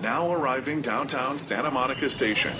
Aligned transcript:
Now 0.00 0.30
arriving 0.30 0.82
downtown 0.82 1.38
Santa 1.38 1.70
Monica 1.70 2.10
Station. 2.10 2.52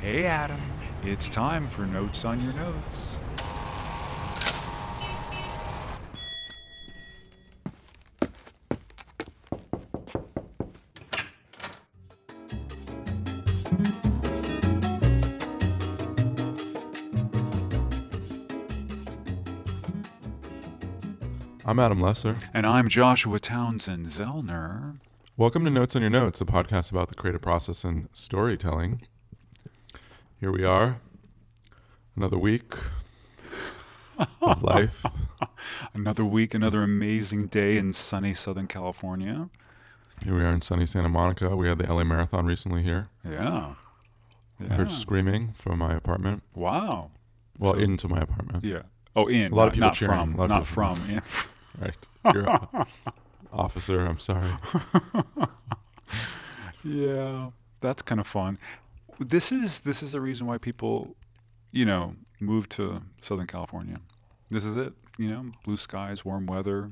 Hey 0.00 0.26
Adam, 0.26 0.60
it's 1.04 1.30
time 1.30 1.68
for 1.68 1.86
Notes 1.86 2.26
on 2.26 2.44
Your 2.44 2.52
Notes. 2.52 3.15
I'm 21.76 21.80
Adam 21.80 22.00
Lesser. 22.00 22.38
And 22.54 22.64
I'm 22.66 22.88
Joshua 22.88 23.38
Townsend 23.38 24.06
Zellner. 24.06 24.98
Welcome 25.36 25.62
to 25.66 25.70
Notes 25.70 25.94
on 25.94 26.00
Your 26.00 26.10
Notes, 26.10 26.40
a 26.40 26.46
podcast 26.46 26.90
about 26.90 27.10
the 27.10 27.14
creative 27.14 27.42
process 27.42 27.84
and 27.84 28.08
storytelling. 28.14 29.02
Here 30.40 30.50
we 30.50 30.64
are, 30.64 31.02
another 32.16 32.38
week 32.38 32.72
of 34.40 34.62
life. 34.62 35.04
Another 35.92 36.24
week, 36.24 36.54
another 36.54 36.82
amazing 36.82 37.48
day 37.48 37.76
in 37.76 37.92
sunny 37.92 38.32
Southern 38.32 38.68
California. 38.68 39.50
Here 40.24 40.34
we 40.34 40.44
are 40.44 40.52
in 40.52 40.62
sunny 40.62 40.86
Santa 40.86 41.10
Monica. 41.10 41.54
We 41.54 41.68
had 41.68 41.76
the 41.76 41.92
LA 41.92 42.04
Marathon 42.04 42.46
recently 42.46 42.84
here. 42.84 43.08
Yeah. 43.22 43.74
I 44.70 44.72
heard 44.72 44.90
screaming 44.90 45.52
from 45.52 45.80
my 45.80 45.92
apartment. 45.92 46.42
Wow. 46.54 47.10
Well, 47.58 47.74
So- 47.74 47.80
into 47.80 48.08
my 48.08 48.20
apartment. 48.20 48.64
Yeah. 48.64 48.84
Oh, 49.14 49.26
in. 49.26 49.52
A 49.52 49.54
lot 49.54 49.68
of 49.68 49.68
not- 49.68 49.72
people 49.74 49.86
not 49.88 49.94
cheering. 49.94 50.14
from. 50.32 50.40
Of 50.40 50.48
not 50.48 50.64
people 50.64 50.94
from. 50.96 51.10
Yeah. 51.10 51.20
Right. 51.80 52.06
You're 52.34 52.44
a 52.48 52.86
officer. 53.52 54.00
I'm 54.04 54.18
sorry. 54.18 54.50
Yeah, 56.84 57.50
that's 57.80 58.02
kind 58.02 58.20
of 58.20 58.26
fun. 58.26 58.58
This 59.18 59.50
is 59.50 59.80
this 59.80 60.02
is 60.02 60.12
the 60.12 60.20
reason 60.20 60.46
why 60.46 60.58
people, 60.58 61.16
you 61.72 61.84
know, 61.84 62.14
move 62.40 62.68
to 62.70 63.02
Southern 63.22 63.46
California. 63.46 63.96
This 64.50 64.64
is 64.64 64.76
it. 64.76 64.92
You 65.18 65.28
know, 65.30 65.46
blue 65.64 65.76
skies, 65.78 66.24
warm 66.24 66.46
weather. 66.46 66.90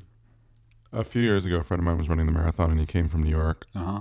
A 0.92 1.04
few 1.04 1.22
years 1.22 1.44
ago, 1.44 1.56
a 1.56 1.62
friend 1.62 1.80
of 1.80 1.84
mine 1.84 1.98
was 1.98 2.08
running 2.08 2.26
the 2.26 2.32
marathon, 2.32 2.70
and 2.70 2.80
he 2.80 2.86
came 2.86 3.08
from 3.08 3.22
New 3.22 3.30
York, 3.30 3.66
Uh 3.74 3.78
huh. 3.84 4.00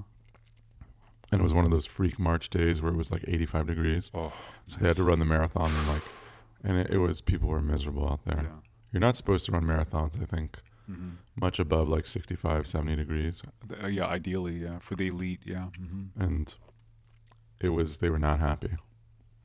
and 1.32 1.42
it 1.42 1.44
was 1.44 1.54
one 1.54 1.66
of 1.66 1.72
those 1.72 1.86
freak 1.86 2.18
March 2.20 2.50
days 2.50 2.82
where 2.82 2.92
it 2.92 2.96
was 2.98 3.12
like 3.12 3.24
85 3.28 3.68
degrees. 3.68 4.12
Oh, 4.14 4.32
So 4.66 4.80
they 4.80 4.88
had 4.88 4.98
to 4.98 5.04
run 5.04 5.20
the 5.20 5.26
marathon, 5.26 5.70
and 5.72 5.88
like, 5.88 6.04
and 6.64 6.78
it, 6.78 6.92
it 6.92 6.98
was 7.00 7.20
people 7.22 7.50
were 7.50 7.62
miserable 7.62 8.08
out 8.08 8.24
there. 8.26 8.44
yeah. 8.44 8.60
You're 8.92 9.02
not 9.02 9.16
supposed 9.16 9.46
to 9.48 9.52
run 9.52 9.64
marathons, 9.64 10.22
I 10.22 10.26
think, 10.26 10.58
hmm 10.88 11.12
much 11.36 11.58
above 11.60 11.90
like 11.90 12.06
65, 12.06 12.68
70 12.68 12.96
degrees. 12.96 13.42
Uh, 13.84 13.88
yeah, 13.88 14.06
ideally, 14.06 14.58
yeah, 14.58 14.78
for 14.80 14.96
the 14.96 15.08
elite, 15.08 15.42
yeah. 15.46 15.68
hmm 15.78 16.04
And 16.20 16.56
it 17.60 17.70
was, 17.70 17.98
they 18.00 18.10
were 18.10 18.20
not 18.20 18.40
happy. 18.40 18.70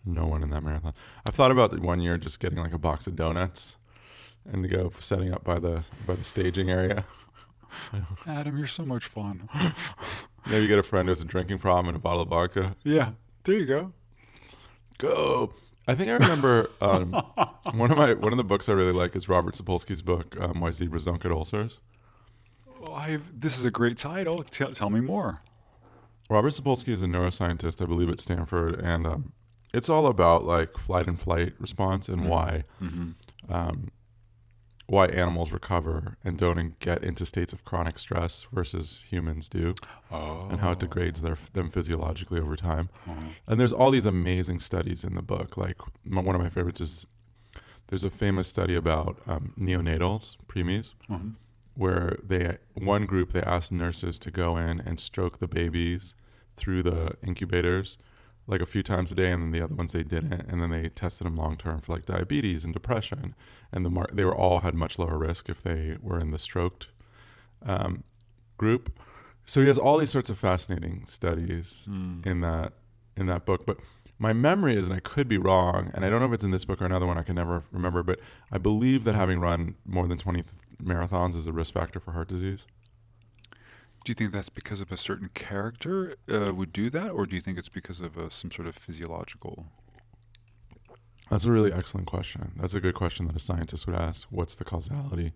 No 0.04 0.26
one 0.26 0.42
in 0.42 0.50
that 0.50 0.62
marathon. 0.62 0.92
I've 1.26 1.34
thought 1.34 1.50
about 1.50 1.78
one 1.80 2.00
year 2.00 2.18
just 2.18 2.40
getting 2.40 2.58
like 2.58 2.72
a 2.74 2.78
box 2.78 3.06
of 3.06 3.16
donuts 3.16 3.76
and 4.50 4.62
to 4.62 4.68
go 4.68 4.90
setting 4.98 5.32
up 5.32 5.44
by 5.44 5.58
the 5.58 5.82
by 6.06 6.14
the 6.14 6.24
staging 6.24 6.70
area. 6.70 7.04
Adam, 8.26 8.56
you're 8.56 8.66
so 8.66 8.84
much 8.84 9.04
fun. 9.06 9.48
Maybe 10.50 10.66
get 10.66 10.78
a 10.78 10.82
friend 10.82 11.08
who 11.08 11.10
has 11.10 11.20
a 11.20 11.26
drinking 11.26 11.58
problem 11.58 11.88
and 11.88 11.96
a 11.96 12.00
bottle 12.00 12.22
of 12.22 12.28
vodka. 12.28 12.76
yeah, 12.84 13.10
there 13.44 13.56
you 13.56 13.66
go. 13.66 13.92
Go. 14.98 15.52
I 15.88 15.94
think 15.94 16.10
I 16.10 16.12
remember 16.12 16.70
um, 16.82 17.12
one 17.72 17.90
of 17.90 17.96
my 17.96 18.12
one 18.12 18.32
of 18.32 18.36
the 18.36 18.44
books 18.44 18.68
I 18.68 18.72
really 18.72 18.92
like 18.92 19.16
is 19.16 19.28
Robert 19.28 19.54
Sapolsky's 19.54 20.02
book, 20.02 20.38
um, 20.38 20.60
Why 20.60 20.70
Zebras 20.70 21.06
Don't 21.06 21.20
Get 21.20 21.32
Ulcers. 21.32 21.80
Oh, 22.84 22.92
I've, 22.92 23.40
this 23.40 23.58
is 23.58 23.64
a 23.64 23.70
great 23.70 23.96
title. 23.96 24.38
Tell, 24.38 24.72
tell 24.72 24.90
me 24.90 25.00
more. 25.00 25.40
Robert 26.30 26.52
Sapolsky 26.52 26.88
is 26.88 27.00
a 27.02 27.06
neuroscientist, 27.06 27.82
I 27.82 27.86
believe, 27.86 28.10
at 28.10 28.20
Stanford, 28.20 28.78
and 28.78 29.06
um, 29.06 29.32
it's 29.72 29.88
all 29.88 30.06
about 30.06 30.44
like 30.44 30.76
flight 30.76 31.06
and 31.06 31.18
flight 31.18 31.54
response 31.58 32.08
and 32.08 32.28
why 32.28 32.64
hmm 32.78 33.10
um, 33.48 33.88
why 34.88 35.06
animals 35.06 35.52
recover 35.52 36.16
and 36.24 36.38
don't 36.38 36.78
get 36.80 37.04
into 37.04 37.24
states 37.26 37.52
of 37.52 37.62
chronic 37.64 37.98
stress 37.98 38.46
versus 38.52 39.04
humans 39.10 39.48
do, 39.48 39.74
Oh, 40.10 40.48
and 40.50 40.60
how 40.60 40.72
it 40.72 40.78
degrades 40.80 41.20
their, 41.20 41.36
them 41.52 41.70
physiologically 41.70 42.40
over 42.40 42.56
time. 42.56 42.88
uh-huh. 43.06 43.20
And 43.46 43.60
there's 43.60 43.72
all 43.74 43.90
these 43.90 44.06
amazing 44.06 44.60
studies 44.60 45.04
in 45.04 45.14
the 45.14 45.20
book. 45.22 45.56
Like 45.58 45.76
m- 46.10 46.24
one 46.24 46.34
of 46.34 46.40
my 46.40 46.48
favorites 46.48 46.80
is 46.80 47.06
there's 47.88 48.02
a 48.04 48.10
famous 48.10 48.48
study 48.48 48.74
about 48.74 49.18
um, 49.26 49.52
neonatals, 49.60 50.36
preemies, 50.48 50.94
Mhm. 51.10 51.34
where 51.74 52.16
they 52.24 52.56
one 52.74 53.04
group 53.04 53.32
they 53.34 53.42
asked 53.42 53.70
nurses 53.70 54.18
to 54.20 54.30
go 54.30 54.56
in 54.56 54.80
and 54.80 54.98
stroke 54.98 55.38
the 55.38 55.46
babies 55.48 56.14
through 56.56 56.82
the 56.82 57.12
incubators 57.22 57.98
like 58.48 58.60
a 58.62 58.66
few 58.66 58.82
times 58.82 59.12
a 59.12 59.14
day 59.14 59.30
and 59.30 59.42
then 59.42 59.50
the 59.52 59.60
other 59.62 59.74
ones 59.74 59.92
they 59.92 60.02
didn't 60.02 60.32
and 60.32 60.60
then 60.62 60.70
they 60.70 60.88
tested 60.88 61.26
them 61.26 61.36
long 61.36 61.56
term 61.56 61.80
for 61.80 61.92
like 61.92 62.06
diabetes 62.06 62.64
and 62.64 62.72
depression 62.72 63.34
and 63.72 63.84
the 63.84 63.90
mar- 63.90 64.08
they 64.12 64.24
were 64.24 64.34
all 64.34 64.60
had 64.60 64.74
much 64.74 64.98
lower 64.98 65.18
risk 65.18 65.48
if 65.48 65.62
they 65.62 65.96
were 66.00 66.18
in 66.18 66.30
the 66.30 66.38
stroked 66.38 66.88
um, 67.66 68.02
group 68.56 68.98
so 69.44 69.60
he 69.60 69.66
has 69.66 69.78
all 69.78 69.98
these 69.98 70.10
sorts 70.10 70.30
of 70.30 70.38
fascinating 70.38 71.04
studies 71.06 71.86
Mm. 71.90 72.26
in 72.26 72.40
that 72.40 72.72
in 73.16 73.26
that 73.26 73.44
book 73.44 73.66
but 73.66 73.78
my 74.18 74.32
memory 74.32 74.76
is 74.76 74.86
and 74.88 74.96
i 74.96 75.00
could 75.00 75.28
be 75.28 75.38
wrong 75.38 75.90
and 75.94 76.04
i 76.04 76.10
don't 76.10 76.20
know 76.20 76.26
if 76.26 76.32
it's 76.32 76.44
in 76.44 76.50
this 76.50 76.64
book 76.64 76.80
or 76.80 76.84
another 76.86 77.06
one 77.06 77.18
i 77.18 77.22
can 77.22 77.34
never 77.36 77.64
remember 77.72 78.02
but 78.02 78.18
i 78.52 78.58
believe 78.58 79.04
that 79.04 79.14
having 79.14 79.40
run 79.40 79.74
more 79.84 80.06
than 80.06 80.18
20 80.18 80.42
th- 80.42 80.54
marathons 80.82 81.34
is 81.34 81.46
a 81.46 81.52
risk 81.52 81.74
factor 81.74 81.98
for 82.00 82.12
heart 82.12 82.28
disease 82.28 82.64
Do 84.08 84.12
you 84.12 84.14
think 84.14 84.32
that's 84.32 84.48
because 84.48 84.80
of 84.80 84.90
a 84.90 84.96
certain 84.96 85.28
character 85.34 86.14
uh, 86.32 86.50
would 86.56 86.72
do 86.72 86.88
that, 86.88 87.10
or 87.10 87.26
do 87.26 87.36
you 87.36 87.42
think 87.42 87.58
it's 87.58 87.68
because 87.68 88.00
of 88.00 88.16
uh, 88.16 88.30
some 88.30 88.50
sort 88.50 88.66
of 88.66 88.74
physiological? 88.74 89.66
that's 91.28 91.44
a 91.44 91.50
really 91.52 91.70
excellent 91.70 92.06
question 92.06 92.52
that's 92.58 92.72
a 92.72 92.80
good 92.80 92.94
question 92.94 93.26
that 93.26 93.36
a 93.36 93.38
scientist 93.38 93.86
would 93.86 93.94
ask 93.94 94.26
what's 94.30 94.54
the 94.54 94.64
causality 94.64 95.34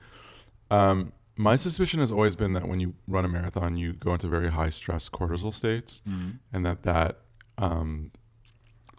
um, 0.71 1.13
my 1.37 1.55
suspicion 1.55 2.01
has 2.01 2.11
always 2.11 2.35
been 2.35 2.55
that 2.55 2.67
when 2.67 2.81
you 2.81 2.95
run 3.07 3.27
a 3.27 3.29
marathon 3.29 3.77
you 3.77 3.93
go 3.93 4.13
into 4.15 4.27
very 4.27 4.49
high 4.51 4.71
stress 4.71 5.11
cortisol 5.11 5.53
states 5.53 6.03
Mm. 6.09 6.39
and 6.51 6.65
that 6.65 6.83
that 6.85 7.19
um, 7.59 8.11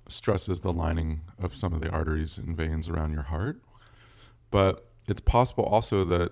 stresses 0.08 0.60
the 0.60 0.72
lining 0.72 1.22
of 1.40 1.56
some 1.56 1.74
of 1.74 1.82
the 1.82 1.90
arteries 1.90 2.38
and 2.38 2.56
veins 2.56 2.88
around 2.88 3.12
your 3.12 3.24
heart. 3.24 3.60
But 4.52 4.92
it's 5.08 5.22
possible 5.22 5.64
also 5.64 6.06
that 6.06 6.32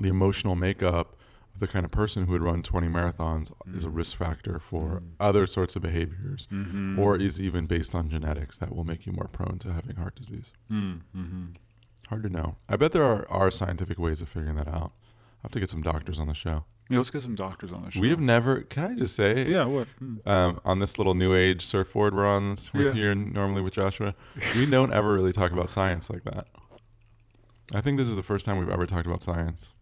the 0.00 0.08
emotional 0.08 0.54
makeup 0.56 1.14
the 1.58 1.66
kind 1.68 1.84
of 1.84 1.90
person 1.90 2.24
who 2.26 2.32
would 2.32 2.42
run 2.42 2.62
20 2.62 2.88
marathons 2.88 3.52
is 3.74 3.84
a 3.84 3.88
Mm. 3.88 3.96
risk 3.96 4.16
factor 4.16 4.58
for 4.58 5.00
Mm. 5.00 5.08
other 5.20 5.46
sorts 5.46 5.76
of 5.76 5.82
behaviors, 5.82 6.48
Mm-hmm. 6.50 6.98
or 6.98 7.16
is 7.16 7.38
even 7.40 7.66
based 7.66 7.94
on 7.94 8.08
genetics 8.08 8.56
that 8.58 8.74
will 8.74 8.84
make 8.84 9.06
you 9.06 9.12
more 9.12 9.28
prone 9.28 9.58
to 9.60 9.72
having 9.72 9.96
heart 9.96 10.16
disease. 10.16 10.52
Mm-hmm. 10.70 11.46
Hard 12.08 12.22
to 12.24 12.28
know. 12.28 12.56
I 12.68 12.76
bet 12.76 12.92
there 12.92 13.04
are, 13.04 13.30
are 13.30 13.50
scientific 13.50 13.98
ways 13.98 14.20
of 14.20 14.28
figuring 14.28 14.56
that 14.56 14.68
out. 14.68 14.92
I 15.42 15.44
have 15.44 15.52
to 15.52 15.60
get 15.60 15.70
some 15.70 15.82
doctors 15.82 16.18
on 16.18 16.26
the 16.28 16.34
show. 16.34 16.64
Yeah, 16.90 16.98
let's 16.98 17.10
get 17.10 17.22
some 17.22 17.34
doctors 17.36 17.72
on 17.72 17.84
the 17.84 17.90
show. 17.90 18.00
We 18.00 18.10
have 18.10 18.20
never, 18.20 18.62
can 18.62 18.92
I 18.92 18.94
just 18.96 19.14
say, 19.14 19.48
Yeah, 19.48 19.64
what? 19.64 19.88
Mm. 20.02 20.26
um, 20.26 20.60
on 20.64 20.78
this 20.80 20.98
little 20.98 21.14
new 21.14 21.32
age 21.34 21.64
surfboard 21.64 22.14
we're 22.14 22.26
on 22.26 22.50
with 22.50 22.72
Yeah. 22.74 22.92
here 22.92 23.14
normally 23.14 23.62
with 23.62 23.72
Joshua, 23.74 24.14
we 24.56 24.66
don't 24.66 24.92
ever 24.92 25.14
really 25.14 25.32
talk 25.32 25.52
about 25.52 25.70
science 25.70 26.10
like 26.10 26.24
that. 26.24 26.48
I 27.74 27.80
think 27.80 27.98
this 27.98 28.08
is 28.08 28.16
the 28.16 28.22
first 28.22 28.44
time 28.44 28.58
we've 28.58 28.68
ever 28.68 28.84
talked 28.86 29.06
about 29.06 29.22
science. 29.22 29.74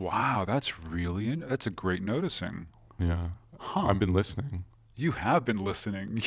Wow, 0.00 0.44
that's 0.46 0.82
really 0.86 1.28
in- 1.28 1.40
that's 1.40 1.66
a 1.66 1.70
great 1.70 2.02
noticing. 2.02 2.66
Yeah, 2.98 3.28
Huh? 3.58 3.82
I've 3.88 3.98
been 3.98 4.12
listening. 4.14 4.64
you 4.96 5.12
have 5.12 5.44
been 5.44 5.58
listening. 5.58 6.22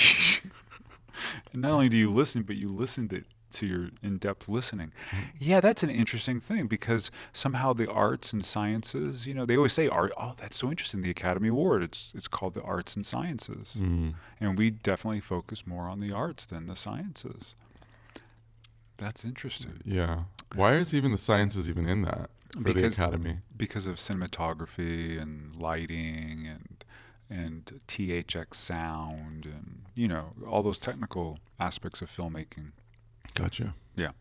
and 1.51 1.61
not 1.61 1.71
only 1.71 1.89
do 1.89 1.97
you 1.97 2.11
listen, 2.11 2.43
but 2.43 2.55
you 2.55 2.67
listened 2.69 3.11
it 3.13 3.25
to 3.51 3.65
your 3.67 3.89
in-depth 4.01 4.47
listening. 4.49 4.91
Yeah, 5.39 5.59
that's 5.59 5.83
an 5.83 5.89
interesting 5.91 6.39
thing 6.39 6.65
because 6.67 7.11
somehow 7.33 7.73
the 7.73 7.87
arts 7.91 8.33
and 8.33 8.43
sciences, 8.43 9.25
you 9.27 9.33
know, 9.35 9.45
they 9.45 9.55
always 9.55 9.73
say 9.73 9.87
art. 9.87 10.11
Oh, 10.19 10.33
that's 10.37 10.57
so 10.57 10.69
interesting. 10.71 11.01
The 11.01 11.11
Academy 11.11 11.49
Award. 11.49 11.83
It's 11.83 12.13
it's 12.15 12.27
called 12.27 12.53
the 12.55 12.61
arts 12.63 12.95
and 12.95 13.05
sciences, 13.05 13.75
Mm. 13.77 14.13
and 14.39 14.57
we 14.57 14.69
definitely 14.71 15.19
focus 15.21 15.65
more 15.67 15.87
on 15.87 15.99
the 15.99 16.11
arts 16.11 16.45
than 16.47 16.65
the 16.67 16.75
sciences. 16.75 17.55
That's 18.97 19.25
interesting 19.25 19.81
Yeah. 19.85 20.23
Why 20.55 20.73
is 20.75 20.93
even 20.93 21.11
the 21.11 21.17
sciences 21.17 21.67
even 21.69 21.87
in 21.87 22.03
that 22.03 22.29
for 22.55 22.61
Because- 22.63 22.95
the 22.95 23.03
academy? 23.03 23.35
because 23.55 23.85
of 23.85 23.95
cinematography 23.97 25.21
and 25.21 25.55
lighting 25.55 26.47
and 26.47 26.83
and 27.29 27.81
THX 27.87 28.55
sound 28.57 29.45
and 29.45 29.83
you 29.95 30.07
know 30.07 30.33
all 30.47 30.61
those 30.61 30.77
technical 30.77 31.39
aspects 31.59 32.01
of 32.01 32.09
filmmaking. 32.11 32.71
Gotcha. 33.33 33.73
Yeah, 33.95 34.11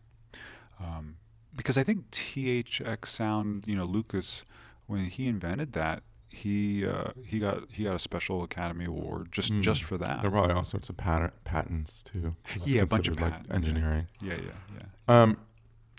um, 0.79 1.17
because 1.55 1.77
I 1.77 1.83
think 1.83 2.09
THX 2.11 3.05
sound, 3.09 3.65
you 3.67 3.75
know, 3.75 3.85
Lucas, 3.85 4.43
when 4.87 5.05
he 5.05 5.27
invented 5.27 5.73
that, 5.73 6.01
he 6.29 6.85
uh, 6.87 7.11
he 7.23 7.37
got 7.37 7.71
he 7.71 7.83
got 7.83 7.95
a 7.95 7.99
special 7.99 8.41
Academy 8.43 8.85
Award 8.85 9.31
just 9.31 9.51
Mm. 9.51 9.61
just 9.61 9.83
for 9.83 9.97
that. 9.99 10.21
There 10.21 10.29
are 10.29 10.31
probably 10.31 10.53
all 10.55 10.63
sorts 10.63 10.89
of 10.89 10.97
pat- 10.97 11.43
patents 11.43 12.01
too. 12.01 12.35
Yeah, 12.65 12.81
a 12.81 12.85
bunch 12.87 13.07
of 13.07 13.19
like 13.19 13.31
patent- 13.31 13.47
yeah. 13.49 13.55
engineering. 13.55 14.07
Yeah, 14.21 14.35
yeah, 14.35 14.51
yeah. 14.77 15.21
Um, 15.21 15.37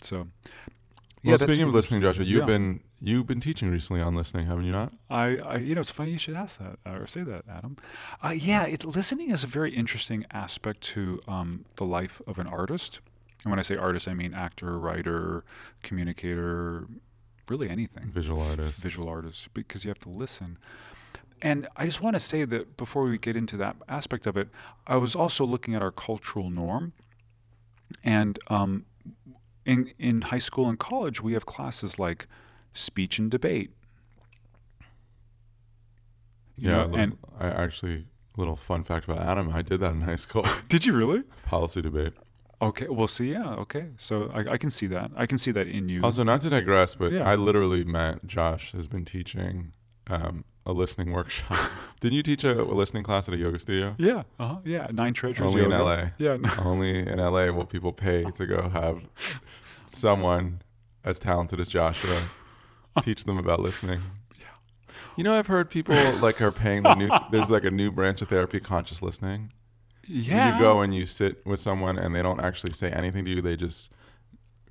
So, 0.01 0.27
well, 1.25 1.33
that's 1.33 1.43
speaking 1.43 1.67
of 1.67 1.73
listening, 1.73 2.01
Joshua, 2.01 2.23
you've 2.23 2.41
yeah. 2.41 2.45
been 2.45 2.79
you've 3.01 3.27
been 3.27 3.39
teaching 3.39 3.69
recently 3.69 4.01
on 4.01 4.15
listening, 4.15 4.45
haven't 4.45 4.65
you 4.65 4.71
not? 4.71 4.93
I, 5.09 5.37
I, 5.37 5.57
you 5.57 5.75
know, 5.75 5.81
it's 5.81 5.91
funny 5.91 6.11
you 6.11 6.17
should 6.17 6.35
ask 6.35 6.59
that 6.59 6.79
uh, 6.85 7.01
or 7.01 7.07
say 7.07 7.23
that, 7.23 7.43
Adam. 7.49 7.77
Uh, 8.23 8.29
yeah, 8.29 8.65
it's 8.65 8.85
listening 8.85 9.31
is 9.31 9.43
a 9.43 9.47
very 9.47 9.73
interesting 9.73 10.25
aspect 10.31 10.81
to 10.81 11.21
um, 11.27 11.65
the 11.75 11.85
life 11.85 12.21
of 12.27 12.39
an 12.39 12.47
artist. 12.47 12.99
And 13.43 13.51
when 13.51 13.59
I 13.59 13.63
say 13.63 13.75
artist, 13.75 14.07
I 14.07 14.13
mean 14.13 14.33
actor, 14.33 14.79
writer, 14.79 15.43
communicator, 15.83 16.87
really 17.49 17.69
anything. 17.69 18.11
Visual 18.11 18.41
artist. 18.41 18.81
visual 18.81 19.09
artist 19.09 19.53
because 19.53 19.83
you 19.83 19.89
have 19.89 19.99
to 19.99 20.09
listen. 20.09 20.57
And 21.41 21.67
I 21.75 21.85
just 21.85 22.01
want 22.01 22.15
to 22.15 22.19
say 22.19 22.45
that 22.45 22.77
before 22.77 23.03
we 23.03 23.17
get 23.17 23.35
into 23.35 23.57
that 23.57 23.75
aspect 23.87 24.25
of 24.25 24.37
it, 24.37 24.49
I 24.87 24.95
was 24.97 25.15
also 25.15 25.45
looking 25.45 25.75
at 25.75 25.81
our 25.81 25.91
cultural 25.91 26.49
norm. 26.49 26.93
And 28.03 28.39
um, 28.47 28.85
in 29.65 29.91
in 29.99 30.21
high 30.21 30.39
school 30.39 30.69
and 30.69 30.77
college, 30.79 31.21
we 31.21 31.33
have 31.33 31.45
classes 31.45 31.97
like 31.99 32.27
speech 32.73 33.19
and 33.19 33.29
debate. 33.31 33.71
Yeah, 36.57 36.85
know, 36.85 36.95
and 36.95 37.17
I 37.39 37.47
actually 37.47 38.05
a 38.35 38.39
little 38.39 38.55
fun 38.55 38.83
fact 38.83 39.05
about 39.05 39.19
Adam. 39.19 39.51
I 39.53 39.61
did 39.61 39.79
that 39.81 39.91
in 39.93 40.01
high 40.01 40.15
school. 40.15 40.45
did 40.69 40.85
you 40.85 40.93
really? 40.93 41.23
Policy 41.45 41.81
debate. 41.81 42.13
Okay, 42.61 42.87
well, 42.87 43.07
see, 43.07 43.31
yeah, 43.31 43.53
okay, 43.55 43.87
so 43.97 44.31
I, 44.33 44.53
I 44.53 44.57
can 44.57 44.69
see 44.69 44.87
that. 44.87 45.11
I 45.15 45.25
can 45.25 45.37
see 45.37 45.51
that 45.51 45.67
in 45.67 45.89
you. 45.89 46.01
Also, 46.01 46.23
not 46.23 46.39
to 46.41 46.49
digress, 46.49 46.95
but 46.95 47.11
Yeah. 47.11 47.29
I 47.29 47.35
literally 47.35 47.83
met 47.83 48.25
Josh 48.25 48.71
has 48.71 48.87
been 48.87 49.03
teaching 49.03 49.73
um, 50.07 50.45
a 50.65 50.71
listening 50.73 51.11
workshop. 51.11 51.71
Didn't 51.99 52.15
you 52.15 52.23
teach 52.23 52.43
a, 52.43 52.59
a 52.61 52.63
listening 52.73 53.03
class 53.03 53.27
at 53.27 53.33
a 53.33 53.37
yoga 53.37 53.59
studio? 53.59 53.95
yeah, 53.97 54.23
uh-huh, 54.39 54.57
yeah, 54.65 54.87
nine 54.91 55.13
treasures. 55.13 55.41
Only 55.45 55.63
in. 55.63 55.69
LA. 55.71 56.07
Yeah, 56.17 56.37
no. 56.37 56.49
Only 56.59 56.99
in 56.99 57.17
LA 57.19 57.47
will 57.51 57.65
people 57.65 57.93
pay 57.93 58.23
to 58.31 58.45
go 58.45 58.69
have 58.69 59.01
someone 59.87 60.61
as 61.03 61.19
talented 61.19 61.59
as 61.59 61.67
Joshua 61.67 62.21
teach 63.01 63.23
them 63.25 63.37
about 63.37 63.59
listening. 63.59 64.01
Yeah. 64.39 64.45
You 65.17 65.23
know, 65.23 65.37
I've 65.37 65.47
heard 65.47 65.69
people 65.69 65.95
like 66.19 66.41
are 66.41 66.51
paying 66.51 66.83
the 66.83 66.95
new. 66.95 67.09
There's 67.31 67.49
like 67.51 67.63
a 67.65 67.71
new 67.71 67.91
branch 67.91 68.21
of 68.21 68.29
therapy, 68.29 68.59
conscious 68.59 69.01
listening. 69.01 69.51
yeah. 70.07 70.55
You 70.55 70.59
go 70.59 70.81
and 70.81 70.95
you 70.95 71.05
sit 71.05 71.45
with 71.45 71.59
someone, 71.59 71.97
and 71.99 72.15
they 72.15 72.21
don't 72.21 72.39
actually 72.41 72.73
say 72.73 72.89
anything 72.91 73.25
to 73.25 73.31
you. 73.31 73.41
They 73.41 73.55
just 73.55 73.91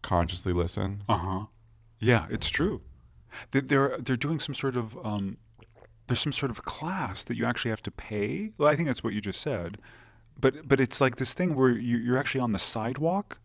consciously 0.03 0.53
listen. 0.53 1.03
Uh 1.09 1.17
huh. 1.19 1.45
Yeah, 2.01 2.27
it's 2.31 2.49
true. 2.49 2.83
They- 3.53 3.61
They're 3.61 3.97
they're 3.99 4.17
doing 4.17 4.41
some 4.41 4.55
sort 4.55 4.77
of 4.77 4.97
um, 5.07 5.37
there's 6.07 6.21
some 6.21 6.33
sort 6.33 6.51
of 6.51 6.63
class 6.65 7.25
that 7.25 7.37
you 7.37 7.45
actually 7.47 7.71
have 7.71 7.83
to 7.83 7.91
pay. 7.91 8.51
Well, 8.59 8.69
I 8.69 8.77
think 8.77 8.89
that's 8.89 9.03
what 9.05 9.13
you 9.15 9.21
just 9.21 9.41
said, 9.41 9.79
but 10.39 10.69
but 10.69 10.81
it's 10.81 11.01
like 11.01 11.17
this 11.17 11.35
thing 11.35 11.55
where 11.55 11.71
you, 11.71 11.97
you're 11.99 12.19
actually 12.19 12.41
on 12.43 12.53
the 12.53 12.59
sidewalk, 12.59 13.39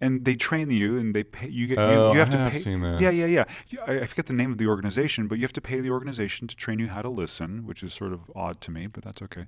and 0.00 0.24
they 0.24 0.34
train 0.34 0.70
you 0.70 0.98
and 0.98 1.14
they 1.14 1.24
pay 1.24 1.48
you 1.48 1.66
get 1.66 1.78
Oh, 1.78 1.88
you, 1.88 1.94
you 1.96 1.98
oh, 1.98 2.12
have 2.14 2.28
I 2.28 2.32
to 2.32 2.38
have 2.38 2.52
pay. 2.52 2.58
seen 2.58 2.80
this. 2.82 3.00
Yeah, 3.00 3.10
yeah, 3.10 3.26
yeah. 3.26 3.44
I, 3.86 4.00
I 4.00 4.06
forget 4.06 4.26
the 4.26 4.32
name 4.32 4.52
of 4.52 4.58
the 4.58 4.66
organization, 4.66 5.28
but 5.28 5.38
you 5.38 5.42
have 5.42 5.52
to 5.54 5.60
pay 5.60 5.80
the 5.80 5.90
organization 5.90 6.46
to 6.48 6.56
train 6.56 6.78
you 6.78 6.88
how 6.88 7.02
to 7.02 7.08
listen, 7.08 7.66
which 7.66 7.82
is 7.82 7.94
sort 7.94 8.12
of 8.12 8.20
odd 8.34 8.60
to 8.62 8.70
me, 8.70 8.86
but 8.86 9.02
that's 9.04 9.22
okay. 9.22 9.46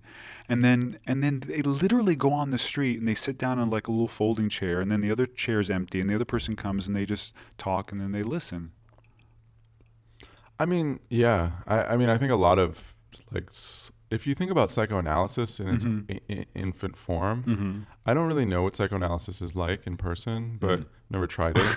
And 0.48 0.64
then 0.64 0.98
and 1.06 1.22
then 1.22 1.40
they 1.40 1.62
literally 1.62 2.14
go 2.16 2.32
on 2.32 2.50
the 2.50 2.58
street 2.58 2.98
and 2.98 3.06
they 3.06 3.14
sit 3.14 3.38
down 3.38 3.58
in 3.58 3.70
like 3.70 3.86
a 3.86 3.90
little 3.90 4.08
folding 4.08 4.48
chair, 4.48 4.80
and 4.80 4.90
then 4.90 5.00
the 5.02 5.10
other 5.12 5.26
chair 5.26 5.60
is 5.60 5.70
empty, 5.70 6.00
and 6.00 6.08
the 6.10 6.14
other 6.14 6.24
person 6.24 6.56
comes 6.56 6.86
and 6.88 6.96
they 6.96 7.04
just 7.06 7.34
talk 7.58 7.92
and 7.92 8.00
then 8.00 8.12
they 8.12 8.22
listen. 8.22 8.72
I 10.58 10.66
mean, 10.66 11.00
yeah. 11.10 11.50
I, 11.66 11.82
I 11.84 11.96
mean, 11.96 12.08
I 12.08 12.18
think 12.18 12.32
a 12.32 12.36
lot 12.36 12.58
of 12.58 12.94
like, 13.32 13.50
if 14.10 14.26
you 14.26 14.34
think 14.34 14.50
about 14.50 14.70
psychoanalysis 14.70 15.58
in 15.60 15.68
its 15.68 15.84
Mhm. 15.84 16.10
I- 16.10 16.34
I- 16.34 16.46
infant 16.54 16.96
form, 16.96 17.42
Mm-hmm. 17.44 17.78
I 18.06 18.14
don't 18.14 18.26
really 18.26 18.44
know 18.44 18.62
what 18.62 18.74
psychoanalysis 18.76 19.42
is 19.42 19.54
like 19.56 19.86
in 19.86 19.96
person, 19.96 20.56
but 20.60 20.80
Mhm. 20.80 20.86
never 21.10 21.26
tried 21.26 21.56
it. 21.58 21.76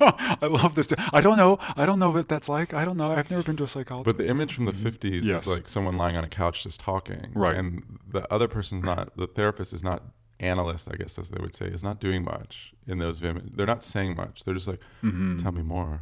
I 0.00 0.46
love 0.46 0.74
this. 0.74 0.88
I 1.12 1.20
don't 1.20 1.36
know. 1.36 1.58
I 1.76 1.84
don't 1.84 1.98
know 1.98 2.10
what 2.10 2.28
that's 2.28 2.48
like. 2.48 2.72
I 2.72 2.84
don't 2.84 2.96
know. 2.96 3.12
I've 3.12 3.30
never 3.30 3.42
been 3.42 3.56
to 3.58 3.64
a 3.64 3.68
psychologist. 3.68 4.04
But 4.06 4.16
the 4.22 4.28
image 4.28 4.54
from 4.54 4.64
the 4.64 4.72
50s 4.72 5.22
Yes. 5.24 5.42
is 5.42 5.48
like 5.48 5.68
someone 5.68 5.96
lying 5.98 6.16
on 6.16 6.24
a 6.24 6.28
couch 6.28 6.62
just 6.62 6.80
talking. 6.80 7.30
Right. 7.34 7.54
And 7.56 7.98
the 8.10 8.30
other 8.32 8.48
person's 8.48 8.82
not, 8.84 9.14
the 9.16 9.26
therapist 9.26 9.72
is 9.74 9.82
not, 9.82 10.02
analyst, 10.40 10.88
I 10.90 10.96
guess 10.96 11.18
as 11.20 11.28
they 11.28 11.40
would 11.40 11.54
say, 11.54 11.66
is 11.66 11.84
not 11.84 12.00
doing 12.00 12.24
much 12.24 12.72
in 12.86 12.98
those 12.98 13.22
images. 13.22 13.50
They're 13.54 13.66
not 13.66 13.84
saying 13.84 14.16
much. 14.16 14.42
They're 14.44 14.54
just 14.54 14.66
like, 14.66 14.80
mm-hmm. 15.02 15.36
tell 15.36 15.52
me 15.52 15.62
more. 15.62 16.00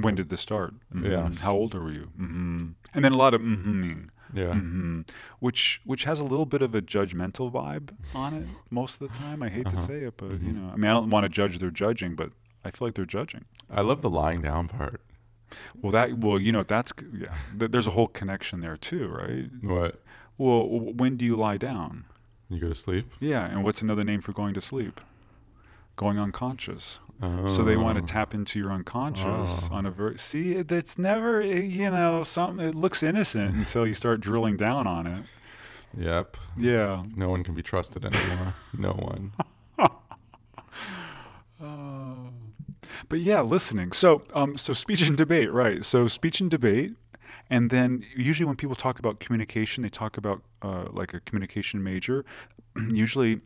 Mm-hmm. 0.00 0.04
When 0.06 0.14
did 0.16 0.28
this 0.28 0.40
start? 0.40 0.74
Yeah. 0.94 1.00
Mhm. 1.28 1.38
How 1.38 1.54
old 1.54 1.74
are 1.74 1.90
you? 1.90 2.08
Mm-hmm. 2.18 2.66
And 2.94 3.04
then 3.04 3.12
a 3.12 3.16
lot 3.18 3.34
of 3.34 3.40
mm-hmm. 3.40 4.08
Yeah. 4.32 4.52
hmm 4.54 5.00
Which 5.40 5.80
which 5.84 6.04
has 6.04 6.20
a 6.20 6.24
little 6.24 6.46
bit 6.46 6.62
of 6.62 6.74
a 6.74 6.80
judgmental 6.80 7.50
vibe 7.50 7.90
on 8.14 8.34
it 8.34 8.46
most 8.70 9.00
of 9.00 9.10
the 9.12 9.18
time. 9.18 9.42
I 9.42 9.48
hate 9.48 9.66
to 9.70 9.76
Uh-huh. 9.76 9.86
say 9.86 9.98
it, 10.04 10.14
but 10.16 10.30
you 10.30 10.38
Mhm. 10.52 10.54
know, 10.56 10.70
I 10.72 10.76
mean, 10.76 10.90
I 10.90 10.94
don't 10.94 11.10
want 11.10 11.24
to 11.24 11.28
judge 11.28 11.58
their 11.58 11.70
judging, 11.72 12.14
but 12.14 12.30
I 12.64 12.70
feel 12.70 12.86
like 12.88 12.94
they're 12.94 13.04
judging. 13.20 13.44
I 13.68 13.80
love 13.80 14.02
the 14.02 14.10
lying 14.10 14.42
down 14.42 14.68
part. 14.68 15.00
Well, 15.82 15.90
that 15.92 16.18
well, 16.18 16.38
you 16.40 16.52
know, 16.52 16.62
that's 16.62 16.92
yeah. 17.12 17.34
th- 17.58 17.70
There's 17.72 17.88
a 17.88 17.90
whole 17.98 18.06
connection 18.06 18.60
there 18.60 18.76
too, 18.76 19.08
right? 19.08 19.50
What? 19.62 20.00
Well, 20.38 20.60
when 21.00 21.16
do 21.16 21.24
you 21.24 21.34
lie 21.36 21.56
down? 21.58 22.04
You 22.48 22.60
go 22.60 22.68
to 22.68 22.74
sleep? 22.74 23.06
Yeah, 23.20 23.44
and 23.46 23.64
what's 23.64 23.82
another 23.82 24.04
name 24.04 24.20
for 24.20 24.32
going 24.32 24.54
to 24.54 24.60
sleep? 24.60 25.00
Going 25.96 26.18
unconscious. 26.18 27.00
So 27.20 27.62
they 27.64 27.76
want 27.76 27.98
to 27.98 28.04
Oh. 28.04 28.06
tap 28.06 28.32
into 28.34 28.58
your 28.58 28.72
unconscious 28.72 29.24
Oh. 29.26 29.68
on 29.72 29.84
a 29.86 29.90
very 29.90 30.16
see. 30.18 30.54
It's 30.54 30.96
never 30.98 31.42
eh, 31.42 31.60
you 31.60 31.90
know 31.90 32.22
something. 32.22 32.64
It 32.66 32.74
looks 32.74 33.02
innocent 33.02 33.54
until 33.54 33.86
you 33.86 33.92
start 33.94 34.20
drilling 34.20 34.56
down 34.56 34.86
on 34.86 35.06
it. 35.06 35.22
Yep. 35.98 36.36
Yeah. 36.56 37.02
No 37.16 37.28
one 37.28 37.42
can 37.44 37.54
be 37.54 37.62
trusted 37.62 38.04
anymore. 38.04 38.54
no 38.78 38.90
one. 38.92 39.32
Uh, 41.60 42.14
but 43.08 43.20
yeah, 43.20 43.40
listening. 43.42 43.92
So, 43.92 44.22
um, 44.34 44.56
so 44.56 44.72
speech 44.72 45.02
and 45.06 45.16
debate, 45.16 45.52
right? 45.52 45.84
So 45.84 46.06
speech 46.08 46.40
and 46.40 46.50
debate, 46.50 46.94
and 47.50 47.70
then 47.70 48.04
usually 48.16 48.46
when 48.46 48.56
people 48.56 48.76
talk 48.76 48.98
about 48.98 49.20
communication, 49.20 49.82
they 49.82 49.88
talk 49.88 50.16
about 50.16 50.42
uh, 50.62 50.86
like 50.90 51.12
a 51.14 51.20
communication 51.20 51.82
major. 51.82 52.24
usually, 52.90 53.40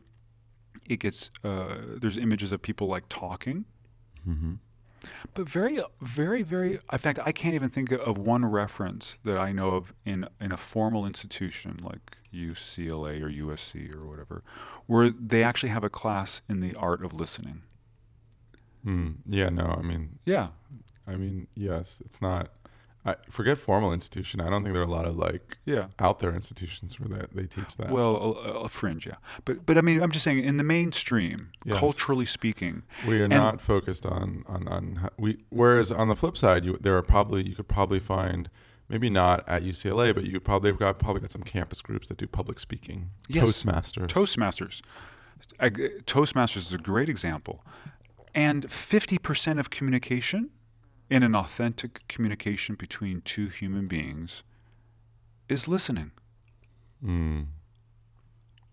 it 0.88 1.00
gets 1.00 1.31
uh, 1.43 1.76
there's 2.00 2.17
images 2.19 2.53
of 2.53 2.62
people 2.62 2.87
like 2.87 3.05
talking, 3.09 3.65
hmm 4.25 4.55
but 5.35 5.49
very, 5.49 5.81
very, 6.00 6.43
very. 6.43 6.79
In 6.93 6.99
fact, 6.99 7.19
I 7.25 7.32
can't 7.32 7.55
even 7.55 7.69
think 7.69 7.93
of 7.93 8.17
one 8.17 8.44
reference 8.47 9.19
that 9.25 9.37
I 9.37 9.53
know 9.53 9.71
of 9.71 9.93
in 10.05 10.26
in 10.41 10.53
a 10.53 10.56
formal 10.56 11.05
institution 11.06 11.81
like 11.82 12.17
UCLA 12.32 13.21
or 13.23 13.29
USC 13.29 13.94
or 13.94 14.06
whatever, 14.06 14.43
where 14.87 15.11
they 15.11 15.43
actually 15.43 15.71
have 15.71 15.85
a 15.85 15.91
class 15.91 16.43
in 16.48 16.60
the 16.60 16.75
art 16.75 17.05
of 17.05 17.13
listening. 17.13 17.63
Mm, 18.84 19.17
yeah, 19.27 19.48
no, 19.48 19.65
I 19.65 19.82
mean, 19.82 20.19
Yeah, 20.27 20.48
I 21.06 21.17
mean, 21.17 21.48
yes, 21.55 22.03
it's 22.05 22.20
not. 22.20 22.51
I 23.06 23.17
forget 23.31 23.58
formal 23.58 23.93
institution. 23.93 24.41
I 24.41 24.49
don't 24.49 24.63
think 24.63 24.73
there 24.73 24.82
are 24.82 24.87
a 24.87 24.91
lot 24.91 25.05
of 25.05 25.17
like 25.17 25.58
yeah. 25.67 25.89
out 25.99 26.20
there 26.20 26.34
institutions 26.34 26.99
where 26.99 27.19
that 27.19 27.34
they 27.34 27.44
teach 27.46 27.77
that. 27.77 27.91
Well, 27.91 28.17
a, 28.17 28.61
a 28.65 28.69
fringe, 28.69 29.06
yeah. 29.06 29.17
But 29.44 29.67
but 29.67 29.77
I 29.77 29.82
mean, 29.82 30.03
I'm 30.03 30.11
just 30.11 30.25
saying, 30.25 30.43
in 30.43 30.56
the 30.56 30.65
mainstream, 30.65 31.51
Yes. 31.65 31.79
culturally 31.79 32.25
speaking, 32.25 32.82
we 33.06 33.20
are 33.20 33.29
not 33.29 33.61
focused 33.61 34.06
on 34.06 34.44
on 34.46 34.67
on 34.69 34.96
how- 34.96 35.11
we. 35.19 35.44
Whereas 35.51 35.93
on 35.93 36.08
the 36.08 36.17
flip 36.17 36.37
side, 36.39 36.65
you 36.65 36.79
there 36.81 36.96
are 36.96 37.03
probably 37.03 37.46
you 37.46 37.55
could 37.55 37.69
probably 37.69 38.01
find 38.01 38.49
maybe 38.89 39.11
not 39.11 39.46
at 39.49 39.63
UCLA, 39.63 40.15
but 40.15 40.25
you 40.25 40.41
probably 40.41 40.70
they've 40.70 40.79
got 40.81 40.99
probably 40.99 41.20
got 41.20 41.31
some 41.31 41.43
campus 41.43 41.82
groups 41.82 42.08
that 42.08 42.17
do 42.17 42.27
public 42.27 42.58
speaking. 42.58 43.11
Yes. 43.29 43.44
Toastmasters. 43.65 44.06
Toastmasters, 44.06 44.81
I- 45.61 45.69
Toastmasters 45.70 46.56
is 46.56 46.73
a 46.73 46.79
great 46.79 47.08
example. 47.08 47.65
And 48.37 48.67
50% 48.67 49.61
of 49.61 49.70
communication, 49.70 50.51
in 51.11 51.23
an 51.23 51.34
authentic 51.34 52.06
communication 52.08 52.75
between 52.75 53.20
two 53.20 53.49
human 53.49 53.87
beings, 53.87 54.43
is 55.49 55.69
listening. 55.69 56.13
Mm. 57.05 57.46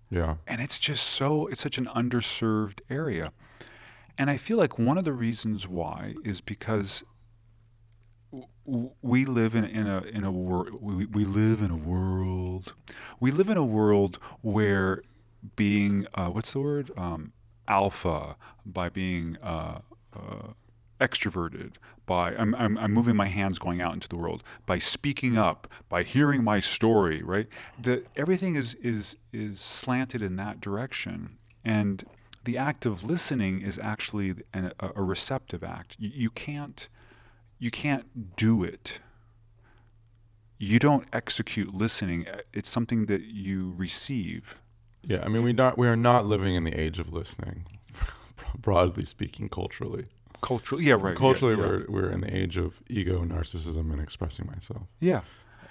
Yeah. 0.10 0.36
and 0.46 0.60
it's 0.62 0.78
just 0.78 1.06
so 1.08 1.48
it's 1.48 1.62
such 1.62 1.78
an 1.78 1.86
underserved 1.86 2.82
area 2.90 3.32
and 4.18 4.30
i 4.30 4.36
feel 4.36 4.58
like 4.58 4.78
one 4.78 4.98
of 4.98 5.06
the 5.06 5.14
reasons 5.14 5.70
why 5.70 6.16
is 6.26 6.42
because 6.42 7.06
w- 8.66 8.92
we 9.02 9.24
live 9.24 9.56
in, 9.56 9.64
in 9.64 9.88
a 9.88 10.02
in 10.04 10.26
a 10.26 10.32
world 10.32 10.78
we, 10.82 11.06
we 11.06 11.24
live 11.24 11.62
in 11.62 11.72
a 11.72 11.78
world 11.78 12.74
we 13.22 13.32
live 13.32 13.50
in 13.50 13.56
a 13.58 13.64
world 13.64 14.20
where 14.42 15.02
being 15.56 16.06
uh, 16.14 16.28
what's 16.28 16.52
the 16.52 16.60
word 16.60 16.92
um, 16.98 17.32
alpha 17.70 18.36
by 18.66 18.90
being 18.90 19.38
uh, 19.42 19.80
uh, 20.14 20.48
extroverted 21.02 21.74
by 22.06 22.34
I'm, 22.36 22.56
I'm, 22.56 22.78
I'm 22.78 22.94
moving 22.94 23.16
my 23.16 23.28
hands 23.28 23.60
going 23.60 23.82
out 23.82 23.94
into 23.94 24.08
the 24.08 24.16
world 24.16 24.44
by 24.66 24.78
speaking 24.78 25.38
up 25.38 25.68
by 25.90 26.04
hearing 26.04 26.44
my 26.44 26.60
story 26.60 27.22
right 27.24 27.48
the 27.80 28.04
everything 28.16 28.56
is 28.56 28.76
is 28.76 29.18
is 29.34 29.60
slanted 29.60 30.22
in 30.22 30.36
that 30.38 30.62
direction 30.62 31.38
and 31.66 32.06
the 32.44 32.58
act 32.58 32.86
of 32.86 33.04
listening 33.04 33.62
is 33.62 33.78
actually 33.80 34.36
an, 34.54 34.72
a, 34.80 34.92
a 34.96 35.04
receptive 35.04 35.64
act 35.64 35.96
you, 36.00 36.12
you 36.14 36.30
can't 36.30 36.88
you 37.60 37.72
can't 37.72 38.36
do 38.36 38.64
it 38.64 39.00
you 40.62 40.78
don't 40.78 41.08
execute 41.12 41.74
listening. 41.74 42.28
It's 42.54 42.70
something 42.70 43.08
that 43.08 43.22
you 43.22 43.74
receive. 43.76 44.62
Yeah, 45.02 45.24
I 45.26 45.28
mean, 45.28 45.42
we 45.42 45.54
not 45.54 45.76
we 45.76 45.88
are 45.88 45.96
not 45.96 46.28
living 46.28 46.54
in 46.54 46.66
the 46.66 46.80
age 46.80 47.00
of 47.00 47.12
listening, 47.12 47.66
broadly 48.56 49.04
speaking, 49.04 49.50
culturally. 49.50 50.06
Culturally, 50.42 50.86
yeah, 50.86 50.94
right. 50.96 51.16
culturally, 51.16 51.56
yeah. 51.56 51.62
we're 51.68 51.86
we're 51.88 52.10
in 52.10 52.22
the 52.22 52.36
age 52.36 52.58
of 52.58 52.82
ego, 52.90 53.24
narcissism, 53.24 53.92
and 53.92 54.02
expressing 54.02 54.48
myself, 54.48 54.84
yeah. 55.00 55.22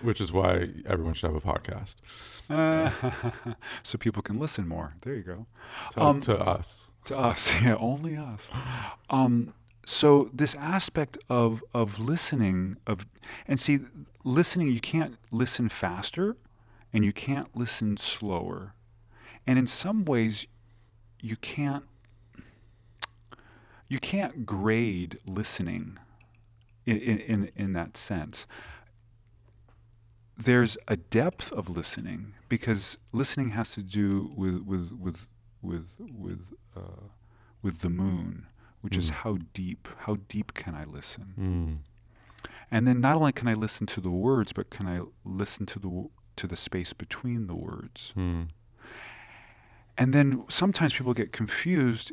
which 0.01 0.21
is 0.21 0.33
why 0.33 0.69
everyone 0.87 1.15
should 1.15 1.31
have 1.33 1.37
a 1.37 1.41
podcast 1.41 1.97
Uh, 2.49 2.91
so 3.83 3.99
people 3.99 4.23
can 4.23 4.39
listen 4.39 4.67
more. 4.69 4.95
There 5.03 5.15
you 5.15 5.23
go. 5.23 5.47
to, 5.93 6.01
Um, 6.03 6.21
to 6.23 6.39
us. 6.39 6.89
To 7.07 7.19
us, 7.19 7.53
yeah, 7.63 7.77
only 7.77 8.17
us. 8.17 8.51
Um, 9.09 9.55
so 9.85 10.31
this 10.33 10.55
aspect 10.55 11.19
of 11.29 11.63
of 11.75 11.99
listening 11.99 12.77
of 12.87 13.07
and 13.49 13.59
see 13.59 13.81
listening, 14.25 14.69
you 14.69 14.81
can't 14.81 15.17
listen 15.33 15.69
faster, 15.69 16.37
and 16.93 17.05
you 17.05 17.13
can't 17.13 17.49
listen 17.57 17.97
slower, 17.97 18.75
and 19.47 19.59
in 19.59 19.67
some 19.67 20.05
ways, 20.05 20.47
you 21.21 21.37
can't 21.37 21.85
you 23.91 23.99
can't 23.99 24.47
grade 24.47 25.19
listening 25.27 25.99
in 26.87 26.97
in 26.99 27.51
in, 27.57 27.73
that 27.75 27.97
sense. 27.97 28.47
There's 30.39 30.79
a 30.89 30.97
depth 30.97 31.53
of 31.53 31.69
listening 31.69 32.33
because 32.49 32.97
listening 33.13 33.51
has 33.51 33.73
to 33.73 33.83
do 33.83 34.33
with 34.35 34.63
with 34.63 34.93
with 34.93 35.27
with 35.61 35.89
with 35.99 36.41
uh, 36.75 37.09
with 37.63 37.81
the 37.81 37.91
moon, 37.91 38.47
which 38.81 38.97
is 38.97 39.11
Mm. 39.11 39.15
how 39.15 39.39
deep 39.53 39.89
how 40.05 40.17
deep 40.29 40.55
can 40.55 40.75
I 40.75 40.85
listen? 40.85 41.35
Mm. 41.39 42.49
And 42.71 42.87
then 42.89 43.01
not 43.01 43.17
only 43.17 43.33
can 43.33 43.49
I 43.49 43.55
listen 43.55 43.87
to 43.89 44.01
the 44.01 44.09
words, 44.11 44.53
but 44.53 44.71
can 44.71 44.87
I 44.87 45.01
listen 45.25 45.67
to 45.67 45.79
the 45.79 46.09
to 46.37 46.47
the 46.47 46.57
space 46.57 46.93
between 46.95 47.47
the 47.49 47.57
words? 47.57 48.15
Mm. 48.17 48.49
And 49.99 50.15
then 50.15 50.45
sometimes 50.49 50.95
people 50.95 51.13
get 51.13 51.33
confused 51.33 52.13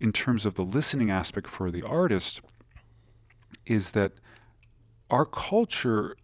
in 0.00 0.12
terms 0.12 0.46
of 0.46 0.54
the 0.54 0.64
listening 0.64 1.10
aspect 1.10 1.48
for 1.48 1.70
the 1.70 1.82
artist 1.82 2.40
is 3.66 3.92
that 3.92 4.12
our 5.10 5.24
culture 5.24 6.16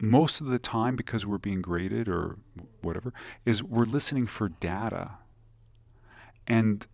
most 0.00 0.40
of 0.40 0.48
the 0.48 0.58
time 0.58 0.96
because 0.96 1.24
we're 1.24 1.38
being 1.38 1.62
graded 1.62 2.08
or 2.08 2.36
whatever 2.80 3.12
is 3.44 3.62
we're 3.62 3.84
listening 3.84 4.26
for 4.26 4.48
data. 4.48 5.18
And 6.46 6.86